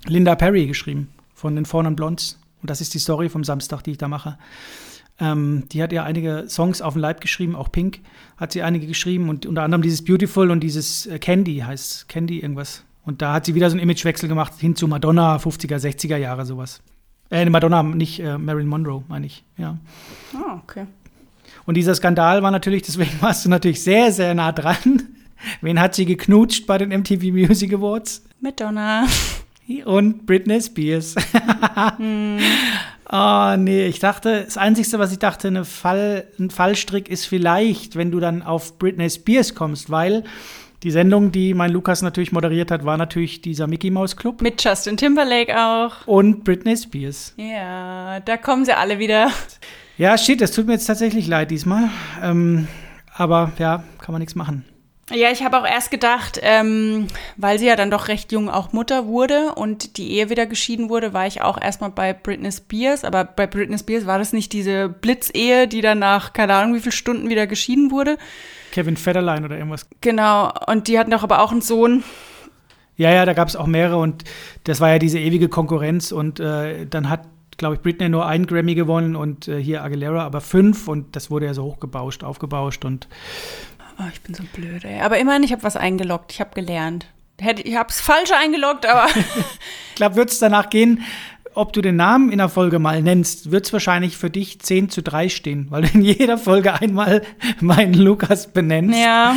[0.07, 2.41] Linda Perry geschrieben von den Fawn Blondes.
[2.61, 4.37] Und das ist die Story vom Samstag, die ich da mache.
[5.23, 8.01] Ähm, die hat ja einige Songs auf den Leib geschrieben, auch Pink
[8.37, 12.41] hat sie einige geschrieben und unter anderem dieses Beautiful und dieses äh, Candy heißt Candy
[12.41, 12.83] irgendwas.
[13.05, 16.45] Und da hat sie wieder so einen Imagewechsel gemacht hin zu Madonna, 50er, 60er Jahre,
[16.45, 16.83] sowas.
[17.31, 19.79] Äh, Madonna, nicht äh, Marilyn Monroe, meine ich, ja.
[20.35, 20.87] Ah, oh, okay.
[21.67, 25.03] Und dieser Skandal war natürlich, deswegen warst du natürlich sehr, sehr nah dran.
[25.61, 28.25] Wen hat sie geknutscht bei den MTV Music Awards?
[28.41, 29.07] Madonna.
[29.85, 31.15] Und Britney Spears.
[33.13, 33.19] hm.
[33.19, 37.95] Oh, nee, ich dachte, das Einzige, was ich dachte, eine Fall, ein Fallstrick ist vielleicht,
[37.97, 40.25] wenn du dann auf Britney Spears kommst, weil
[40.83, 44.41] die Sendung, die mein Lukas natürlich moderiert hat, war natürlich dieser Mickey Mouse Club.
[44.43, 46.07] Mit Justin Timberlake auch.
[46.07, 47.35] Und Britney Spears.
[47.37, 49.31] Ja, da kommen sie alle wieder.
[49.99, 51.91] Ja, shit, das tut mir jetzt tatsächlich leid diesmal.
[52.23, 52.67] Ähm,
[53.15, 54.65] aber ja, kann man nichts machen.
[55.11, 58.73] Ja, ich habe auch erst gedacht, ähm, weil sie ja dann doch recht jung auch
[58.73, 63.05] Mutter wurde und die Ehe wieder geschieden wurde, war ich auch erstmal bei Britney Spears.
[63.05, 66.81] Aber bei Britney Spears war das nicht diese Blitzehe, die dann nach keine Ahnung wie
[66.81, 68.17] viele Stunden wieder geschieden wurde.
[68.71, 69.89] Kevin Federline oder irgendwas.
[70.01, 72.05] Genau, und die hatten doch aber auch einen Sohn.
[72.97, 74.23] Ja, ja, da gab es auch mehrere und
[74.65, 77.23] das war ja diese ewige Konkurrenz und äh, dann hat
[77.57, 81.31] glaube ich, Britney nur einen Grammy gewonnen und äh, hier Aguilera aber fünf und das
[81.31, 83.09] wurde ja so hochgebauscht, aufgebauscht und
[83.99, 85.01] Oh, ich bin so blöd, ey.
[85.01, 86.33] Aber immerhin, ich habe was eingeloggt.
[86.33, 87.07] Ich habe gelernt.
[87.65, 89.09] Ich habe es falsch eingeloggt, aber.
[89.89, 91.03] ich glaube, wird es danach gehen,
[91.55, 94.91] ob du den Namen in der Folge mal nennst, wird es wahrscheinlich für dich 10
[94.91, 97.23] zu 3 stehen, weil du in jeder Folge einmal
[97.61, 98.99] meinen Lukas benennst.
[98.99, 99.37] Ja.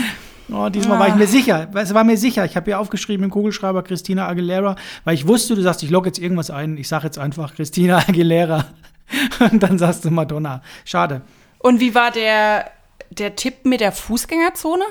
[0.51, 0.99] Oh, diesmal ah.
[1.01, 1.70] war ich mir sicher.
[1.74, 2.45] Es war mir sicher.
[2.45, 6.10] Ich habe hier aufgeschrieben im Kugelschreiber Christina Aguilera, weil ich wusste, du sagst, ich logge
[6.10, 6.78] jetzt irgendwas ein.
[6.78, 8.66] Ich sage jetzt einfach Christina Aguilera.
[9.51, 10.62] Und dann sagst du Madonna.
[10.84, 11.22] Schade.
[11.58, 12.70] Und wie war der
[13.10, 14.86] der Tipp mit der Fußgängerzone?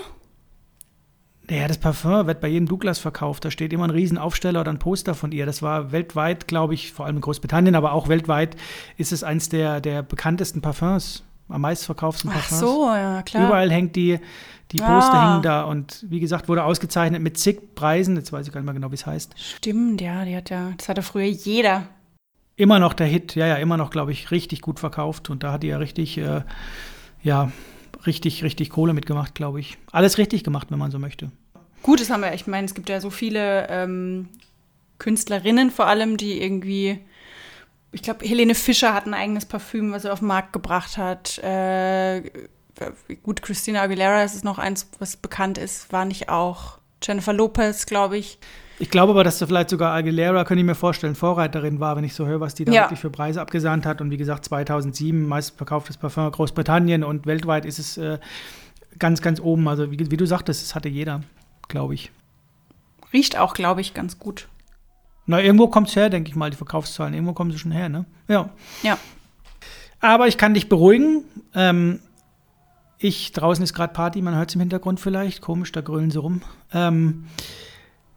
[1.50, 3.44] Ja, das Parfum wird bei jedem Douglas verkauft.
[3.44, 5.44] Da steht immer ein Riesenaufsteller oder ein Poster von ihr.
[5.44, 8.56] Das war weltweit, glaube ich, vor allem in Großbritannien, aber auch weltweit
[8.96, 12.62] ist es eins der, der bekanntesten Parfums, am meistverkauften Parfums.
[12.62, 13.46] Ach so, ja, klar.
[13.46, 14.18] Überall hängt die,
[14.72, 15.32] die Poster ah.
[15.32, 18.16] hängen da und wie gesagt, wurde ausgezeichnet mit zig Preisen.
[18.16, 19.34] Jetzt weiß ich gar nicht mehr genau, wie es heißt.
[19.36, 21.88] Stimmt, ja, die hat ja, das hatte früher jeder.
[22.56, 25.28] Immer noch der Hit, ja, ja, immer noch, glaube ich, richtig gut verkauft.
[25.28, 26.42] Und da hat die ja richtig, äh,
[27.22, 27.52] ja,
[28.06, 29.78] richtig, richtig Kohle mitgemacht, glaube ich.
[29.92, 31.30] Alles richtig gemacht, wenn man so möchte.
[31.82, 32.32] Gut, das haben wir.
[32.34, 34.28] Ich meine, es gibt ja so viele ähm,
[34.98, 36.98] Künstlerinnen vor allem, die irgendwie.
[37.92, 41.38] Ich glaube, Helene Fischer hat ein eigenes Parfüm, was sie auf den Markt gebracht hat.
[41.38, 42.22] Äh,
[43.22, 45.92] gut, Christina Aguilera ist es noch eins, was bekannt ist.
[45.92, 48.38] War nicht auch Jennifer Lopez, glaube ich.
[48.78, 52.04] Ich glaube aber, dass da vielleicht sogar Aguilera, könnte ich mir vorstellen, Vorreiterin war, wenn
[52.04, 52.82] ich so höre, was die da ja.
[52.82, 54.00] wirklich für Preise abgesahnt hat.
[54.00, 58.18] Und wie gesagt, 2007 meistverkauftes Parfum Großbritannien und weltweit ist es äh,
[58.98, 59.68] ganz, ganz oben.
[59.68, 61.22] Also wie, wie du sagtest, es hatte jeder,
[61.68, 62.10] glaube ich.
[63.12, 64.48] Riecht auch, glaube ich, ganz gut.
[65.26, 67.14] Na, irgendwo kommt es her, denke ich mal, die Verkaufszahlen.
[67.14, 68.04] Irgendwo kommen sie schon her, ne?
[68.28, 68.50] Ja.
[68.82, 68.98] Ja.
[70.00, 71.24] Aber ich kann dich beruhigen.
[71.54, 72.00] Ähm,
[72.98, 75.40] ich, draußen ist gerade Party, man hört es im Hintergrund vielleicht.
[75.40, 76.42] Komisch, da grölen sie rum.
[76.72, 77.26] Ähm,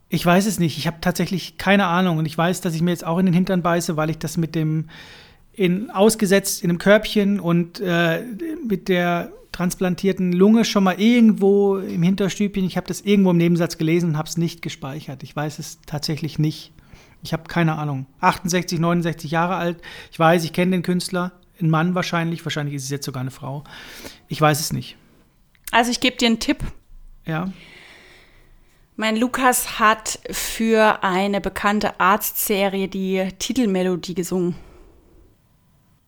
[0.10, 0.78] ich weiß es nicht.
[0.78, 2.18] Ich habe tatsächlich keine Ahnung.
[2.18, 4.38] Und ich weiß, dass ich mir jetzt auch in den Hintern beiße, weil ich das
[4.38, 4.86] mit dem
[5.53, 8.24] in, ausgesetzt in einem Körbchen und äh,
[8.66, 12.64] mit der transplantierten Lunge schon mal irgendwo im Hinterstübchen.
[12.64, 15.24] Ich habe das irgendwo im Nebensatz gelesen und habe es nicht gespeichert.
[15.24, 16.72] Ich weiß es tatsächlich nicht.
[17.24, 18.05] Ich habe keine Ahnung.
[18.22, 19.82] 68, 69 Jahre alt.
[20.12, 21.32] Ich weiß, ich kenne den Künstler.
[21.60, 22.45] Ein Mann wahrscheinlich.
[22.45, 23.64] Wahrscheinlich ist es jetzt sogar eine Frau.
[24.28, 24.95] Ich weiß es nicht.
[25.72, 26.60] Also ich gebe dir einen Tipp.
[27.26, 27.51] Ja.
[29.00, 34.56] Mein Lukas hat für eine bekannte Arztserie die Titelmelodie gesungen.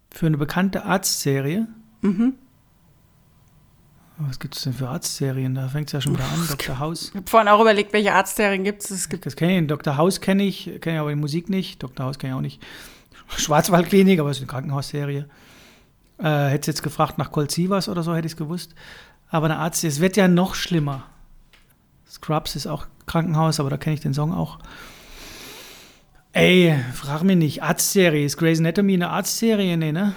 [0.10, 1.68] Für eine bekannte Arztserie?
[2.02, 2.34] Mhm.
[4.18, 5.54] Was gibt es denn für Arztserien?
[5.54, 6.48] Da fängt es ja schon wieder an.
[6.50, 6.80] Dr.
[6.80, 7.10] House.
[7.10, 8.90] Ich habe vorhin auch überlegt, welche Arztserien gibt's.
[8.90, 9.24] es gibt.
[9.28, 9.68] Das kenne ich.
[9.68, 9.96] Dr.
[9.96, 11.84] House kenne ich, kenne ich aber die Musik nicht.
[11.84, 12.08] Dr.
[12.08, 12.60] House kenne ich auch nicht.
[13.38, 15.30] Schwarzwaldklinik, aber es ist eine Krankenhausserie.
[16.18, 18.74] Äh, hätte jetzt gefragt nach Colt Sievers oder so, hätte ich es gewusst.
[19.30, 21.06] Aber eine Arztserie, es wird ja noch schlimmer.
[22.22, 24.60] Scrubs ist auch Krankenhaus, aber da kenne ich den Song auch.
[26.32, 27.64] Ey, frag mich nicht.
[27.64, 28.26] Arztserie.
[28.26, 29.78] Ist Grey's Anatomy eine Arztserie?
[29.78, 30.14] Nee, ne?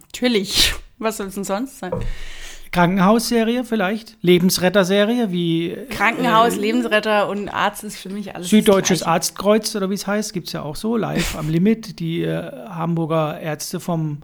[0.00, 0.74] Natürlich.
[0.98, 1.92] Was soll es denn sonst sein?
[2.72, 4.16] Krankenhausserie vielleicht?
[4.22, 5.70] Lebensretterserie wie.
[5.70, 8.48] Äh, Krankenhaus, äh, Lebensretter und Arzt ist für mich alles.
[8.48, 12.00] Süddeutsches Arztkreuz oder wie es heißt, gibt es ja auch so, live am Limit.
[12.00, 14.22] Die äh, Hamburger Ärzte vom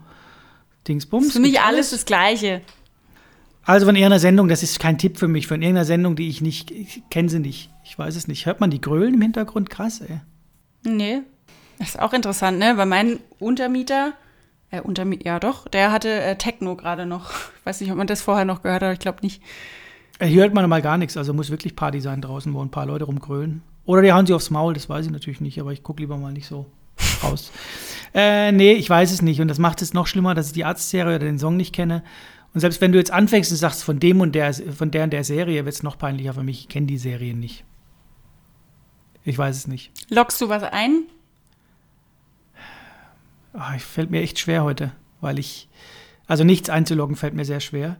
[0.88, 1.28] Dingsbums.
[1.28, 2.62] Ist für mich alles das Gleiche.
[3.64, 6.40] Also von irgendeiner Sendung, das ist kein Tipp für mich, von irgendeiner Sendung, die ich
[6.40, 7.70] nicht, ich kenne sie nicht.
[7.84, 8.46] Ich weiß es nicht.
[8.46, 9.70] Hört man die Grölen im Hintergrund?
[9.70, 10.20] Krass, ey.
[10.84, 11.20] Nee.
[11.78, 12.76] Das ist auch interessant, ne?
[12.76, 14.12] Weil mein Untermieter,
[14.70, 17.30] äh, Untermieter, ja doch, der hatte äh, Techno gerade noch.
[17.30, 19.42] Ich weiß nicht, ob man das vorher noch gehört hat, ich glaube nicht.
[20.18, 22.70] Äh, Hier hört man mal gar nichts, also muss wirklich Party sein draußen, wo ein
[22.70, 23.62] paar Leute rumgrölen.
[23.84, 26.16] Oder die hauen sie aufs Maul, das weiß ich natürlich nicht, aber ich gucke lieber
[26.16, 26.66] mal nicht so
[27.22, 27.50] raus.
[28.14, 29.40] äh, nee, ich weiß es nicht.
[29.40, 32.02] Und das macht es noch schlimmer, dass ich die Arztserie oder den Song nicht kenne.
[32.54, 35.12] Und selbst wenn du jetzt anfängst und sagst, von dem und der, von der und
[35.12, 36.60] der Serie, wird es noch peinlicher für mich.
[36.60, 37.64] Ich kenne die Serien nicht.
[39.24, 39.92] Ich weiß es nicht.
[40.10, 41.04] Lockst du was ein?
[43.54, 45.68] Ah, ich fällt mir echt schwer heute, weil ich,
[46.26, 47.96] also nichts einzuloggen fällt mir sehr schwer.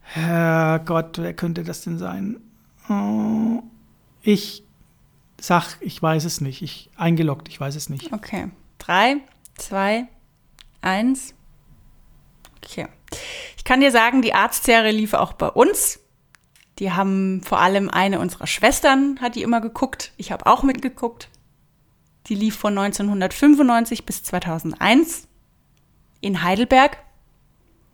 [0.00, 2.40] Herrgott, wer könnte das denn sein?
[2.88, 3.62] Oh,
[4.22, 4.64] ich
[5.40, 6.62] sag, ich weiß es nicht.
[6.62, 8.12] Ich eingeloggt, ich weiß es nicht.
[8.12, 8.50] Okay.
[8.78, 9.16] Drei,
[9.56, 10.08] zwei,
[10.80, 11.34] eins.
[12.64, 12.88] Okay.
[13.56, 16.00] Ich kann dir sagen, die Arztserie lief auch bei uns.
[16.78, 20.12] Die haben vor allem eine unserer Schwestern, hat die immer geguckt.
[20.16, 21.28] Ich habe auch mitgeguckt.
[22.26, 25.28] Die lief von 1995 bis 2001
[26.20, 26.98] in Heidelberg.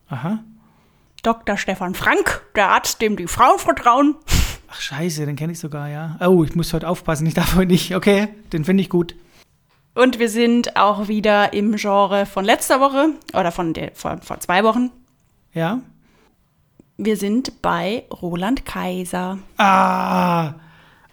[0.08, 0.44] Aha.
[1.22, 1.56] Dr.
[1.56, 4.14] Stefan Frank, der Arzt, dem die Frauen vertrauen.
[4.68, 6.16] Ach scheiße, den kenne ich sogar, ja.
[6.20, 7.94] Oh, ich muss heute aufpassen, ich darf heute nicht.
[7.94, 9.16] Okay, den finde ich gut.
[9.96, 14.38] Und wir sind auch wieder im Genre von letzter Woche oder von der, vor, vor
[14.40, 14.90] zwei Wochen.
[15.54, 15.80] Ja.
[16.98, 19.38] Wir sind bei Roland Kaiser.
[19.56, 20.52] Ah.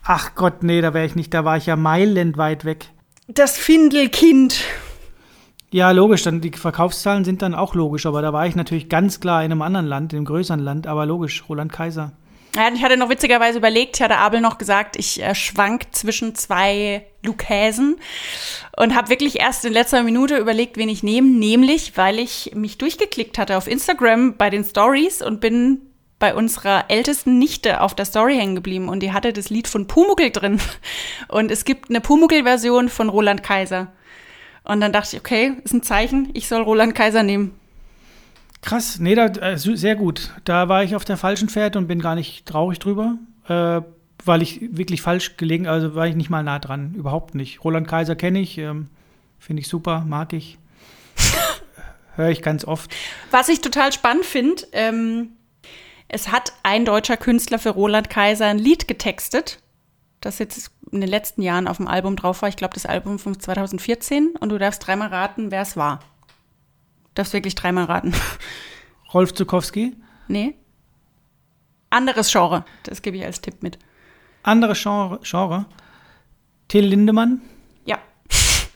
[0.04, 1.34] Ach Gott, nee, da wäre ich nicht.
[1.34, 2.90] Da war ich ja meilenweit weg.
[3.30, 4.62] Das Findelkind.
[5.72, 9.22] Ja, logisch, dann die Verkaufszahlen sind dann auch logisch, aber da war ich natürlich ganz
[9.22, 12.12] klar in einem anderen Land, in einem größeren Land, aber logisch, Roland Kaiser.
[12.56, 17.06] Ich hatte noch witzigerweise überlegt, ich hatte Abel noch gesagt, ich äh, schwank zwischen zwei
[17.24, 17.96] Lukäsen
[18.78, 22.78] und habe wirklich erst in letzter Minute überlegt, wen ich nehme, nämlich weil ich mich
[22.78, 25.82] durchgeklickt hatte auf Instagram bei den Stories und bin
[26.20, 29.88] bei unserer ältesten Nichte auf der Story hängen geblieben und die hatte das Lied von
[29.88, 30.62] Pumuckel drin.
[31.28, 33.92] Und es gibt eine Pumuckel-Version von Roland Kaiser.
[34.64, 37.60] Und dann dachte ich, okay, ist ein Zeichen, ich soll Roland Kaiser nehmen.
[38.64, 40.32] Krass, nee, da, äh, sehr gut.
[40.46, 43.82] Da war ich auf der falschen Fährte und bin gar nicht traurig drüber, äh,
[44.24, 47.64] weil ich wirklich falsch gelegen, also war ich nicht mal nah dran, überhaupt nicht.
[47.66, 48.88] Roland Kaiser kenne ich, ähm,
[49.38, 50.58] finde ich super, mag ich.
[52.16, 52.90] Höre ich ganz oft.
[53.32, 55.34] Was ich total spannend finde, ähm,
[56.08, 59.60] es hat ein deutscher Künstler für Roland Kaiser ein Lied getextet,
[60.22, 62.50] das jetzt in den letzten Jahren auf dem Album drauf war.
[62.50, 64.36] Ich glaube, das Album von 2014.
[64.40, 66.00] Und du darfst dreimal raten, wer es war.
[67.16, 68.14] Darfst wirklich dreimal raten.
[69.14, 69.96] Rolf Zukowski?
[70.28, 70.56] Nee.
[71.90, 72.66] Anderes Genre.
[72.84, 73.78] Das gebe ich als Tipp mit.
[74.42, 75.20] Andere Genre?
[75.24, 75.66] Genre?
[76.68, 77.42] Till Lindemann?
[77.86, 78.00] Ja.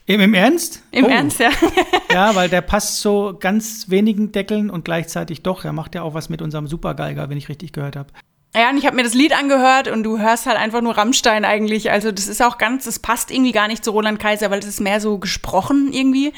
[0.05, 0.83] Im, im Ernst?
[0.91, 1.07] Im Oh.
[1.09, 1.49] Ernst, ja.
[2.11, 5.65] Ja, weil der passt so ganz wenigen Deckeln und gleichzeitig doch.
[5.65, 8.09] Er macht ja auch was mit unserem Supergeiger, wenn ich richtig gehört habe.
[8.55, 11.45] Ja, und ich habe mir das Lied angehört und du hörst halt einfach nur Rammstein
[11.45, 11.91] eigentlich.
[11.91, 14.65] Also das ist auch ganz, das passt irgendwie gar nicht zu Roland Kaiser, weil es
[14.65, 16.33] ist mehr so gesprochen irgendwie.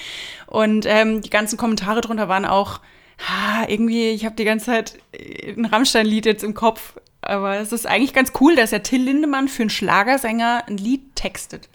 [0.48, 2.82] Und ähm, die ganzen Kommentare drunter waren auch,
[3.20, 6.96] ha, irgendwie, ich habe die ganze Zeit äh, ein Rammstein-Lied jetzt im Kopf.
[7.22, 11.16] Aber es ist eigentlich ganz cool, dass der Till Lindemann für einen Schlagersänger ein Lied
[11.16, 11.70] textet.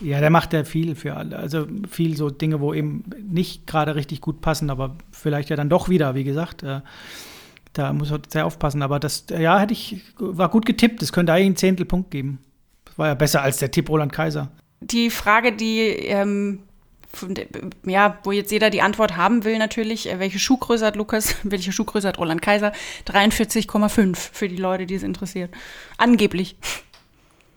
[0.00, 1.36] Ja, der macht ja viel für alle.
[1.36, 5.68] Also viel so Dinge, wo eben nicht gerade richtig gut passen, aber vielleicht ja dann
[5.68, 6.62] doch wieder, wie gesagt.
[6.62, 6.80] Äh,
[7.74, 8.82] da muss man sehr aufpassen.
[8.82, 11.02] Aber das, ja, hätte ich, war gut getippt.
[11.02, 12.38] Das könnte eigentlich einen Zehntelpunkt geben.
[12.86, 14.50] Das war ja besser als der Tipp Roland Kaiser.
[14.80, 16.60] Die Frage, die, ähm,
[17.84, 21.72] ja, wo jetzt jeder die Antwort haben will, natürlich, äh, welche Schuhgröße hat Lukas, welche
[21.72, 22.72] Schuhgröße hat Roland Kaiser?
[23.06, 25.52] 43,5 für die Leute, die es interessiert.
[25.98, 26.56] Angeblich.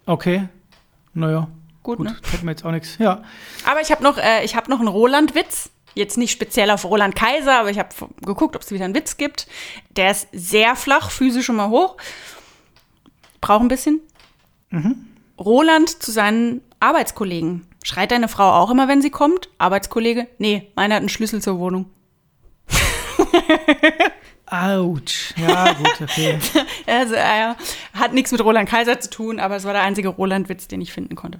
[0.05, 0.47] Okay.
[1.13, 1.47] Naja,
[1.83, 2.07] Gut, gut.
[2.07, 2.15] ne?
[2.31, 2.97] Hätten wir jetzt auch nichts.
[2.97, 3.23] Ja.
[3.65, 5.69] Aber ich habe noch, äh, ich hab noch einen Roland-Witz.
[5.97, 7.89] Jetzt nicht speziell auf Roland Kaiser, aber ich habe
[8.23, 9.47] geguckt, ob es wieder einen Witz gibt.
[9.89, 11.97] Der ist sehr flach, schon mal hoch.
[13.41, 14.01] Braucht ein bisschen.
[15.39, 17.65] Roland zu seinen Arbeitskollegen.
[17.83, 19.49] Schreit deine Frau auch immer, wenn sie kommt?
[19.57, 20.27] Arbeitskollege?
[20.37, 21.89] Nee, meiner hat einen Schlüssel zur Wohnung.
[24.45, 25.33] Autsch.
[25.35, 26.37] Ja, gut, okay.
[26.85, 27.55] Also, äh,
[27.93, 30.93] hat nichts mit Roland Kaiser zu tun, aber es war der einzige Roland-Witz, den ich
[30.93, 31.39] finden konnte.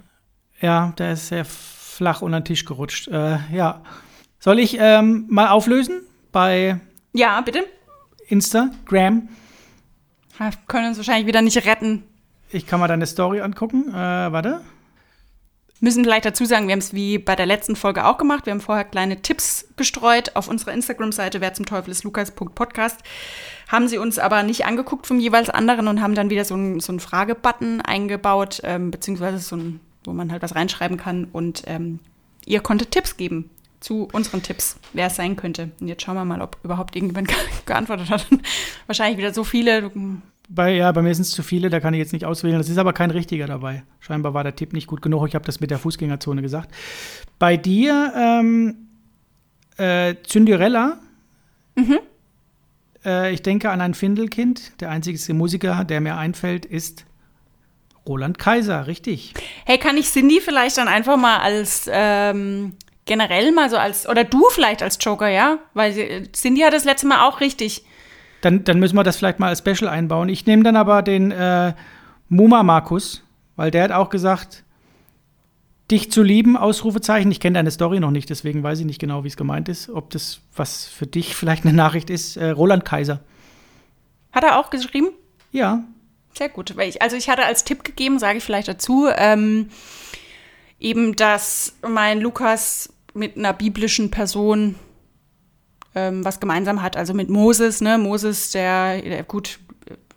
[0.60, 3.08] ja, der ist sehr flach unter den Tisch gerutscht.
[3.08, 3.82] Äh, ja.
[4.38, 6.00] Soll ich ähm, mal auflösen
[6.32, 6.80] bei
[7.12, 7.64] Ja, bitte.
[8.28, 9.28] Instagram?
[10.38, 12.04] Ha, Können uns wahrscheinlich wieder nicht retten.
[12.50, 13.88] Ich kann mal deine Story angucken.
[13.88, 13.92] Äh,
[14.32, 14.60] warte.
[15.80, 18.46] Müssen vielleicht dazu sagen, wir haben es wie bei der letzten Folge auch gemacht.
[18.46, 22.98] Wir haben vorher kleine Tipps gestreut auf unserer Instagram-Seite, wer zum Teufel ist Lukas.podcast.
[23.68, 26.80] Haben sie uns aber nicht angeguckt vom jeweils anderen und haben dann wieder so einen
[26.80, 31.26] so Fragebutton eingebaut, ähm, beziehungsweise so ein, wo man halt was reinschreiben kann.
[31.32, 32.00] Und ähm,
[32.44, 33.50] ihr konntet Tipps geben.
[33.80, 35.70] Zu unseren Tipps, wer es sein könnte.
[35.80, 37.32] Und jetzt schauen wir mal, ob überhaupt irgendjemand
[37.66, 38.26] geantwortet hat.
[38.86, 39.90] Wahrscheinlich wieder so viele.
[40.48, 42.58] Bei, ja, bei mir sind es zu viele, da kann ich jetzt nicht auswählen.
[42.58, 43.82] Es ist aber kein richtiger dabei.
[44.00, 45.26] Scheinbar war der Tipp nicht gut genug.
[45.28, 46.74] Ich habe das mit der Fußgängerzone gesagt.
[47.38, 48.88] Bei dir, ähm,
[49.76, 50.98] äh, Cinderella.
[51.76, 51.98] Mhm.
[53.04, 54.80] Äh, ich denke an ein Findelkind.
[54.80, 57.04] Der einzige Musiker, der mir einfällt, ist
[58.08, 59.34] Roland Kaiser, richtig.
[59.66, 62.72] Hey, kann ich Cindy vielleicht dann einfach mal als ähm,
[63.08, 65.58] generell mal so als, oder du vielleicht als Joker, ja?
[65.74, 67.84] Weil Cindy hat das letzte Mal auch richtig.
[68.42, 70.28] Dann, dann müssen wir das vielleicht mal als Special einbauen.
[70.28, 71.72] Ich nehme dann aber den äh,
[72.28, 73.24] Muma Markus,
[73.56, 74.62] weil der hat auch gesagt,
[75.90, 77.30] dich zu lieben, Ausrufezeichen.
[77.32, 79.88] Ich kenne deine Story noch nicht, deswegen weiß ich nicht genau, wie es gemeint ist.
[79.88, 82.36] Ob das was für dich vielleicht eine Nachricht ist.
[82.36, 83.20] Äh, Roland Kaiser.
[84.32, 85.08] Hat er auch geschrieben?
[85.50, 85.82] Ja.
[86.34, 86.74] Sehr gut.
[86.78, 89.70] Ich, also ich hatte als Tipp gegeben, sage ich vielleicht dazu, ähm,
[90.78, 94.76] eben, dass mein Lukas mit einer biblischen Person
[95.94, 97.98] ähm, was gemeinsam hat, also mit Moses, ne?
[97.98, 99.58] Moses, der, der, gut,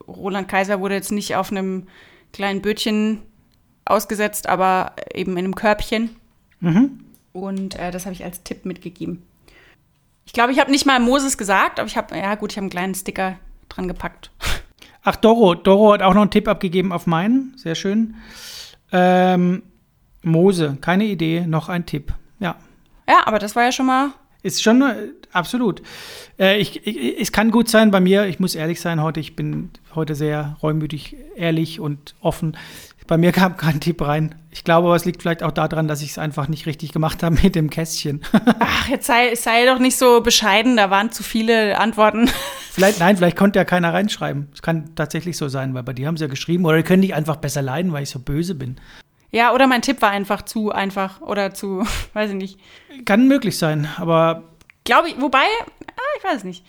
[0.08, 1.88] Roland Kaiser wurde jetzt nicht auf einem
[2.34, 3.20] kleinen Bötchen
[3.86, 6.12] ausgesetzt, aber eben in einem Körbchen.
[6.60, 7.00] Mhm.
[7.34, 9.24] Und äh, das habe ich als Tipp mitgegeben.
[10.26, 12.66] Ich glaube, ich habe nicht mal Moses gesagt, aber ich habe, ja gut, ich habe
[12.66, 13.38] einen kleinen Sticker
[13.70, 14.32] dran gepackt.
[15.04, 15.56] Ach, Doro.
[15.56, 17.54] Doro hat auch noch einen Tipp abgegeben auf meinen.
[17.58, 18.16] Sehr schön.
[18.92, 19.64] Ähm,
[20.22, 22.14] Mose, keine Idee, noch ein Tipp.
[22.40, 22.56] Ja.
[23.12, 24.12] Ja, aber das war ja schon mal.
[24.42, 25.82] Ist schon äh, absolut.
[26.40, 29.36] Äh, ich, ich, es kann gut sein bei mir, ich muss ehrlich sein heute, ich
[29.36, 32.56] bin heute sehr reumütig, ehrlich und offen.
[33.08, 34.36] Bei mir kam kein Tipp rein.
[34.50, 37.22] Ich glaube, aber es liegt vielleicht auch daran, dass ich es einfach nicht richtig gemacht
[37.22, 38.22] habe mit dem Kästchen.
[38.60, 42.30] Ach, jetzt sei, sei doch nicht so bescheiden, da waren zu viele Antworten.
[42.72, 44.48] Vielleicht, nein, vielleicht konnte ja keiner reinschreiben.
[44.54, 47.02] Es kann tatsächlich so sein, weil bei dir haben sie ja geschrieben, oder die können
[47.02, 48.78] dich einfach besser leiden, weil ich so böse bin.
[49.32, 52.60] Ja, oder mein Tipp war einfach zu einfach oder zu, weiß ich nicht.
[53.06, 54.44] Kann möglich sein, aber.
[54.84, 55.46] Glaube ich, wobei,
[55.96, 56.66] ah, ich weiß es nicht.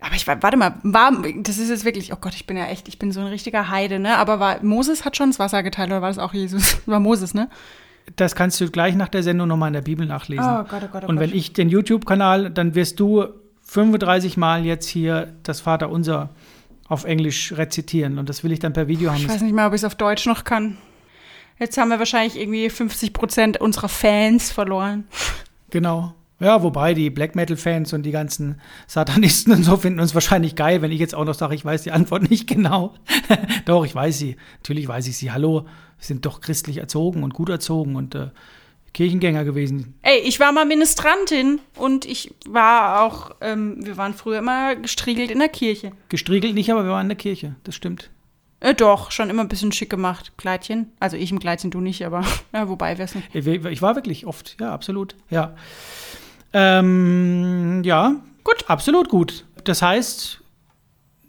[0.00, 2.88] Aber ich warte mal, war, das ist jetzt wirklich, oh Gott, ich bin ja echt,
[2.88, 4.18] ich bin so ein richtiger Heide, ne?
[4.18, 6.78] Aber war, Moses hat schon das Wasser geteilt, oder war das auch Jesus?
[6.86, 7.48] War Moses, ne?
[8.16, 10.44] Das kannst du gleich nach der Sendung nochmal in der Bibel nachlesen.
[10.44, 11.38] Oh Gott, oh Gott, oh Und wenn Gott.
[11.38, 13.28] ich den YouTube-Kanal, dann wirst du
[13.62, 16.30] 35 Mal jetzt hier das Vaterunser
[16.86, 18.18] auf Englisch rezitieren.
[18.18, 19.16] Und das will ich dann per Video haben.
[19.16, 20.76] Ich weiß nicht mal, ob ich es auf Deutsch noch kann.
[21.58, 25.04] Jetzt haben wir wahrscheinlich irgendwie 50 Prozent unserer Fans verloren.
[25.70, 26.14] Genau.
[26.40, 30.82] Ja, wobei die Black Metal-Fans und die ganzen Satanisten und so finden uns wahrscheinlich geil,
[30.82, 32.94] wenn ich jetzt auch noch sage, ich weiß die Antwort nicht genau.
[33.66, 34.36] doch, ich weiß sie.
[34.58, 35.30] Natürlich weiß ich sie.
[35.30, 38.30] Hallo, wir sind doch christlich erzogen und gut erzogen und äh,
[38.92, 39.94] Kirchengänger gewesen.
[40.02, 45.30] Ey, ich war mal Ministrantin und ich war auch, ähm, wir waren früher immer gestriegelt
[45.30, 45.92] in der Kirche.
[46.08, 48.10] Gestriegelt nicht, aber wir waren in der Kirche, das stimmt.
[48.64, 50.90] Äh, doch, schon immer ein bisschen schick gemacht, Kleidchen.
[50.98, 53.28] Also ich im Kleidchen, du nicht, aber ja, wobei wär's nicht.
[53.34, 55.54] Ich war wirklich oft, ja, absolut, ja.
[56.54, 59.44] Ähm, ja, gut, absolut gut.
[59.64, 60.40] Das heißt,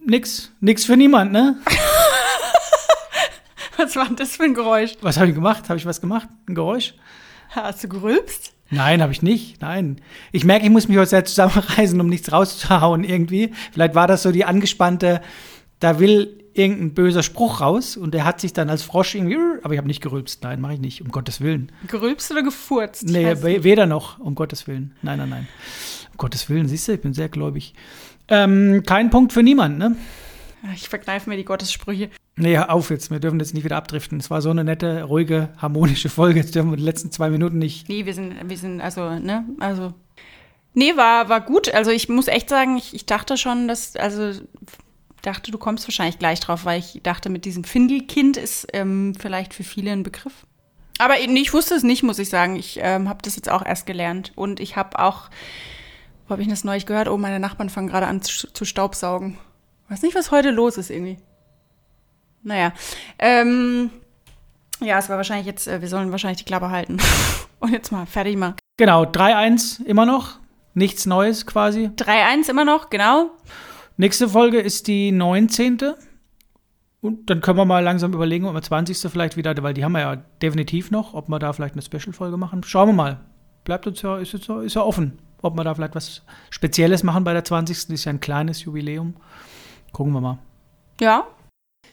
[0.05, 1.57] nix, nix für niemand, ne?
[3.77, 4.93] was war denn das für ein Geräusch?
[5.01, 5.67] Was habe ich gemacht?
[5.67, 6.29] Habe ich was gemacht?
[6.47, 6.93] Ein Geräusch?
[7.49, 8.53] Hast du gerülpst?
[8.69, 9.61] Nein, habe ich nicht.
[9.61, 9.99] Nein.
[10.31, 13.51] Ich merke, ich muss mich heute sehr zusammenreißen, um nichts rauszuhauen irgendwie.
[13.73, 15.21] Vielleicht war das so die angespannte,
[15.81, 19.73] da will irgendein böser Spruch raus und der hat sich dann als Frosch irgendwie, aber
[19.73, 20.41] ich habe nicht gerülpst.
[20.43, 21.71] Nein, mache ich nicht, um Gottes Willen.
[21.87, 23.03] Gerülpst oder gefurzt?
[23.05, 24.95] Nee, weder noch, um Gottes Willen.
[25.01, 25.47] Nein, nein, nein.
[26.11, 27.73] Um Gottes Willen, siehst du, ich bin sehr gläubig.
[28.29, 29.95] Ähm, kein Punkt für niemanden, ne?
[30.73, 32.09] Ich verkneife mir die Gottessprüche.
[32.37, 33.11] Nee, auf jetzt.
[33.11, 34.19] Wir dürfen jetzt nicht wieder abdriften.
[34.19, 36.39] Es war so eine nette, ruhige, harmonische Folge.
[36.39, 37.87] Jetzt dürfen wir die letzten zwei Minuten nicht.
[37.87, 39.93] Nee, wir sind, wir sind, also, ne, also.
[40.73, 41.73] Nee, war, war gut.
[41.73, 44.31] Also ich muss echt sagen, ich, ich dachte schon, dass, also
[45.25, 49.53] dachte, du kommst wahrscheinlich gleich drauf, weil ich dachte, mit diesem Findelkind ist ähm, vielleicht
[49.53, 50.45] für viele ein Begriff.
[50.97, 52.55] Aber ich wusste es nicht, muss ich sagen.
[52.55, 54.31] Ich ähm, habe das jetzt auch erst gelernt.
[54.35, 55.29] Und ich habe auch,
[56.27, 57.09] wo habe ich das neulich gehört?
[57.09, 59.37] Oh, meine Nachbarn fangen gerade an zu, zu staubsaugen.
[59.89, 61.17] Weiß nicht, was heute los ist irgendwie.
[62.43, 62.71] Naja.
[63.19, 63.89] Ähm,
[64.79, 66.97] ja, es war wahrscheinlich jetzt, äh, wir sollen wahrscheinlich die Klappe halten.
[67.59, 68.55] Und jetzt mal fertig mal.
[68.77, 70.39] Genau, 3-1 immer noch.
[70.73, 71.89] Nichts Neues quasi.
[71.95, 73.31] 3-1 immer noch, genau.
[73.97, 75.79] Nächste Folge ist die 19.
[77.01, 79.11] Und dann können wir mal langsam überlegen, ob wir 20.
[79.11, 82.37] vielleicht wieder, weil die haben wir ja definitiv noch, ob wir da vielleicht eine Special-Folge
[82.37, 82.63] machen.
[82.63, 83.19] Schauen wir mal.
[83.63, 87.23] Bleibt uns ja, ist, ist, ist ja offen, ob wir da vielleicht was Spezielles machen
[87.23, 87.77] bei der 20.
[87.77, 89.15] Das ist ja ein kleines Jubiläum.
[89.91, 90.39] Gucken wir mal.
[90.99, 91.27] Ja.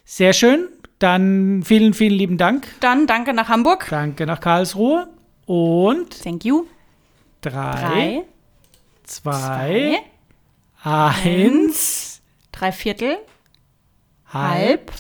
[0.04, 0.68] Sehr schön.
[0.98, 2.68] Dann vielen, vielen lieben Dank.
[2.80, 3.86] Dann danke nach Hamburg.
[3.90, 5.08] Danke nach Karlsruhe.
[5.46, 6.22] Und.
[6.22, 6.64] Thank you.
[7.42, 7.72] Drei.
[7.72, 8.24] drei
[9.04, 10.11] zwei, zwei
[10.82, 12.22] Eins.
[12.50, 13.18] Drei Viertel.
[14.32, 14.90] Halb.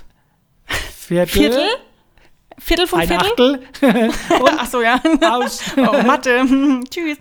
[0.66, 1.26] Viertel.
[1.26, 1.68] Viertel.
[2.58, 3.66] Viertel vom ein Viertel.
[3.72, 4.10] Achtel.
[4.58, 5.00] Ach so, ja.
[5.28, 5.62] Aus.
[5.76, 6.44] Oh, Mathe.
[6.90, 7.10] Tschüss.